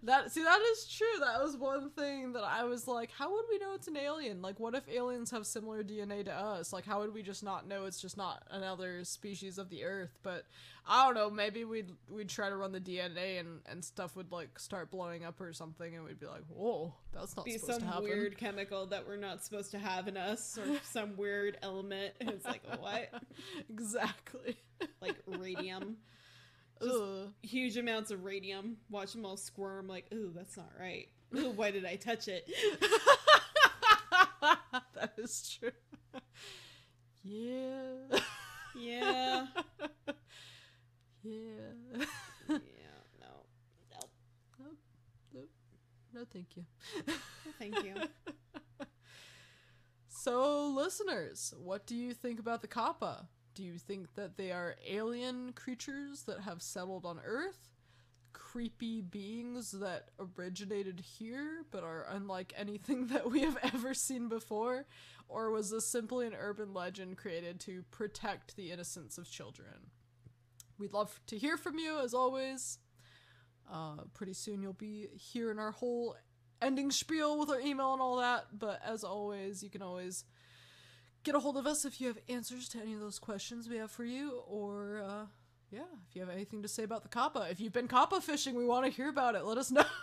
[0.03, 1.19] that see that is true.
[1.19, 4.41] That was one thing that I was like, how would we know it's an alien?
[4.41, 6.73] Like what if aliens have similar DNA to us?
[6.73, 10.17] Like how would we just not know it's just not another species of the earth?
[10.23, 10.45] But
[10.87, 14.31] I don't know, maybe we'd we'd try to run the DNA and and stuff would
[14.31, 17.73] like start blowing up or something and we'd be like, "Whoa, that's not Be supposed
[17.73, 21.15] some to happen." weird chemical that we're not supposed to have in us, or some
[21.17, 22.13] weird element.
[22.19, 23.09] And it's like, what?
[23.69, 24.57] exactly.
[25.01, 25.97] Like radium.
[26.81, 28.77] Just- Huge amounts of radium.
[28.89, 29.87] Watch them all squirm.
[29.87, 31.07] Like, ooh, that's not right.
[31.35, 32.49] Ooh, why did I touch it?
[34.95, 35.71] that is true.
[37.23, 38.19] yeah.
[38.77, 39.47] Yeah.
[41.23, 41.41] yeah.
[42.49, 42.55] yeah.
[43.19, 43.45] No.
[45.33, 45.41] No.
[46.13, 46.65] No, thank you.
[47.59, 47.93] Thank you.
[50.13, 53.27] So, listeners, what do you think about the Kappa?
[53.53, 57.69] Do you think that they are alien creatures that have settled on Earth?
[58.31, 64.85] Creepy beings that originated here but are unlike anything that we have ever seen before?
[65.27, 69.91] Or was this simply an urban legend created to protect the innocence of children?
[70.77, 72.79] We'd love to hear from you as always.
[73.71, 76.15] Uh, pretty soon you'll be hearing our whole
[76.61, 78.47] ending spiel with our email and all that.
[78.57, 80.23] But as always, you can always
[81.23, 83.77] get a hold of us if you have answers to any of those questions we
[83.77, 85.25] have for you, or uh,
[85.71, 87.47] yeah, if you have anything to say about the kappa.
[87.49, 89.43] If you've been kappa fishing, we want to hear about it.
[89.45, 89.83] Let us know.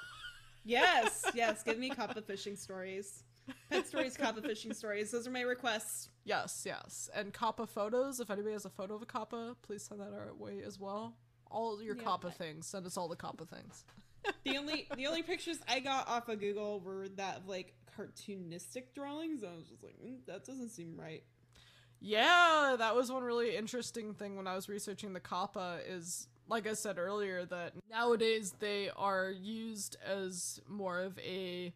[0.64, 1.62] Yes, yes.
[1.62, 3.22] Give me kappa fishing stories.
[3.70, 5.10] Pet stories, kappa fishing stories.
[5.10, 6.10] Those are my requests.
[6.24, 8.20] yes, yes, and kappa photos.
[8.20, 11.14] If anybody has a photo of a kappa, please send that our way as well.
[11.50, 12.02] All your Yeah.
[12.02, 12.66] kappa things.
[12.66, 13.84] Send us all the kappa things.
[14.44, 18.94] The only the only pictures I got off of Google were that of like cartoonistic
[18.94, 19.42] drawings.
[19.42, 21.22] I was just like, mm, that doesn't seem right.
[22.00, 26.66] Yeah, that was one really interesting thing when I was researching the kappa is like
[26.66, 31.74] I said earlier that nowadays they are used as more of a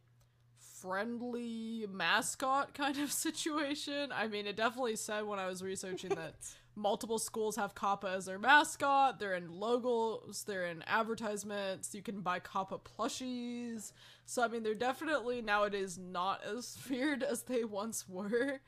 [0.80, 4.10] friendly mascot kind of situation.
[4.12, 6.34] I mean, it definitely said when I was researching that
[6.74, 9.18] multiple schools have kappa as their mascot.
[9.18, 11.94] They're in logos, they're in advertisements.
[11.94, 13.92] You can buy kappa plushies.
[14.26, 18.60] So I mean, they're definitely nowadays not as feared as they once were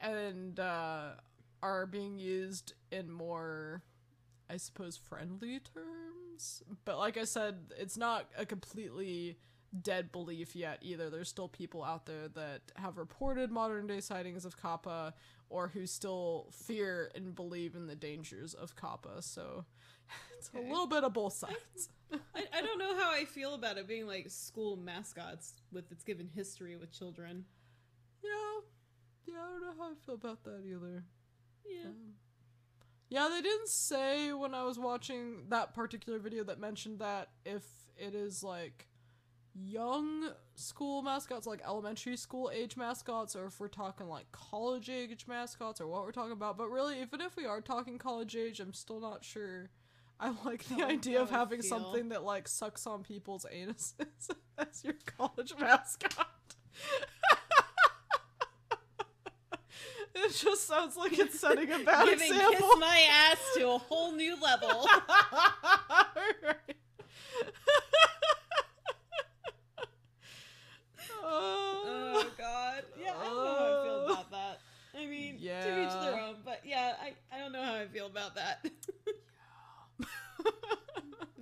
[0.00, 1.10] and uh,
[1.62, 3.82] are being used in more,
[4.48, 6.62] I suppose, friendly terms.
[6.84, 9.38] But like I said, it's not a completely
[9.82, 11.10] dead belief yet either.
[11.10, 15.14] There's still people out there that have reported modern day sightings of Kappa
[15.48, 19.22] or who still fear and believe in the dangers of Kappa.
[19.22, 19.64] So
[20.38, 20.64] it's Okay.
[20.66, 21.88] a little bit of both sides.
[22.34, 26.02] I, I don't know how I feel about it being like school mascots with its
[26.02, 27.44] given history with children.
[28.24, 28.30] yeah.
[29.26, 31.04] Yeah, I don't know how I feel about that either.
[31.64, 31.86] Yeah.
[31.90, 32.14] Um,
[33.08, 37.62] yeah, they didn't say when I was watching that particular video that mentioned that if
[37.96, 38.88] it is like
[39.54, 45.26] young school mascots, like elementary school age mascots, or if we're talking like college age
[45.28, 46.56] mascots, or what we're talking about.
[46.58, 49.70] But really, even if we are talking college age, I'm still not sure.
[50.18, 51.68] I like the idea of having feel.
[51.78, 56.26] something that like sucks on people's anuses as your college mascot.
[60.12, 62.68] It just sounds like it's setting a bad Giving example.
[62.68, 64.86] kiss my ass to a whole new level.
[71.22, 72.82] oh god.
[73.00, 74.60] Yeah, I don't know how I feel about that.
[74.98, 75.44] I mean, to each
[76.02, 76.26] their Yeah.
[76.28, 77.14] own, but yeah, I,
[77.80, 78.70] I don't know how I feel about that.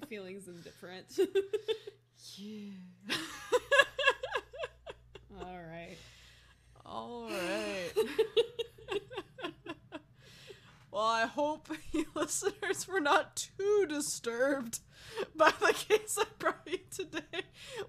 [0.00, 1.06] the feeling's indifferent.
[2.36, 3.16] yeah.
[5.40, 5.96] All right.
[6.86, 7.92] All right.
[10.90, 14.80] well, I hope you listeners were not too disturbed
[15.34, 17.42] by the case I brought you today.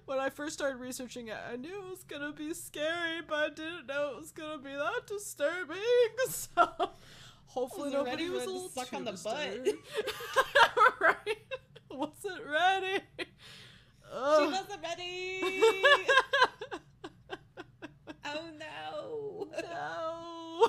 [0.06, 3.48] When I first started researching it, I knew it was gonna be scary, but I
[3.50, 5.76] didn't know it was gonna be that disturbing.
[6.28, 6.90] So
[7.50, 9.68] hopefully Was nobody was a for it to little suck on the butt?
[11.00, 11.38] right?
[11.90, 13.02] Wasn't ready.
[13.18, 15.40] She wasn't ready.
[18.24, 19.48] oh no.
[19.62, 20.68] no.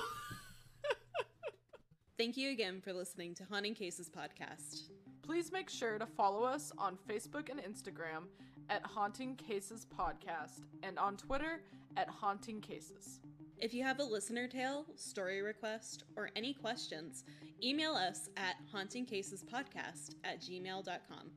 [2.18, 4.88] Thank you again for listening to Haunting Cases podcast.
[5.22, 8.24] Please make sure to follow us on Facebook and Instagram
[8.68, 11.62] at Haunting Cases Podcast and on Twitter
[11.96, 13.20] at Haunting Cases.
[13.62, 17.22] If you have a listener tale, story request, or any questions,
[17.62, 21.30] email us at hauntingcasespodcast at gmail.com.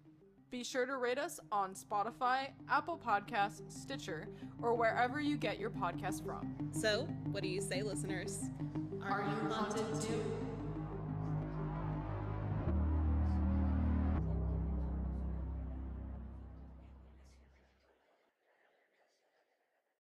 [0.50, 4.28] Be sure to rate us on Spotify, Apple Podcasts, Stitcher,
[4.60, 6.56] or wherever you get your podcast from.
[6.72, 8.50] So, what do you say, listeners?
[9.04, 9.86] Are, you haunted?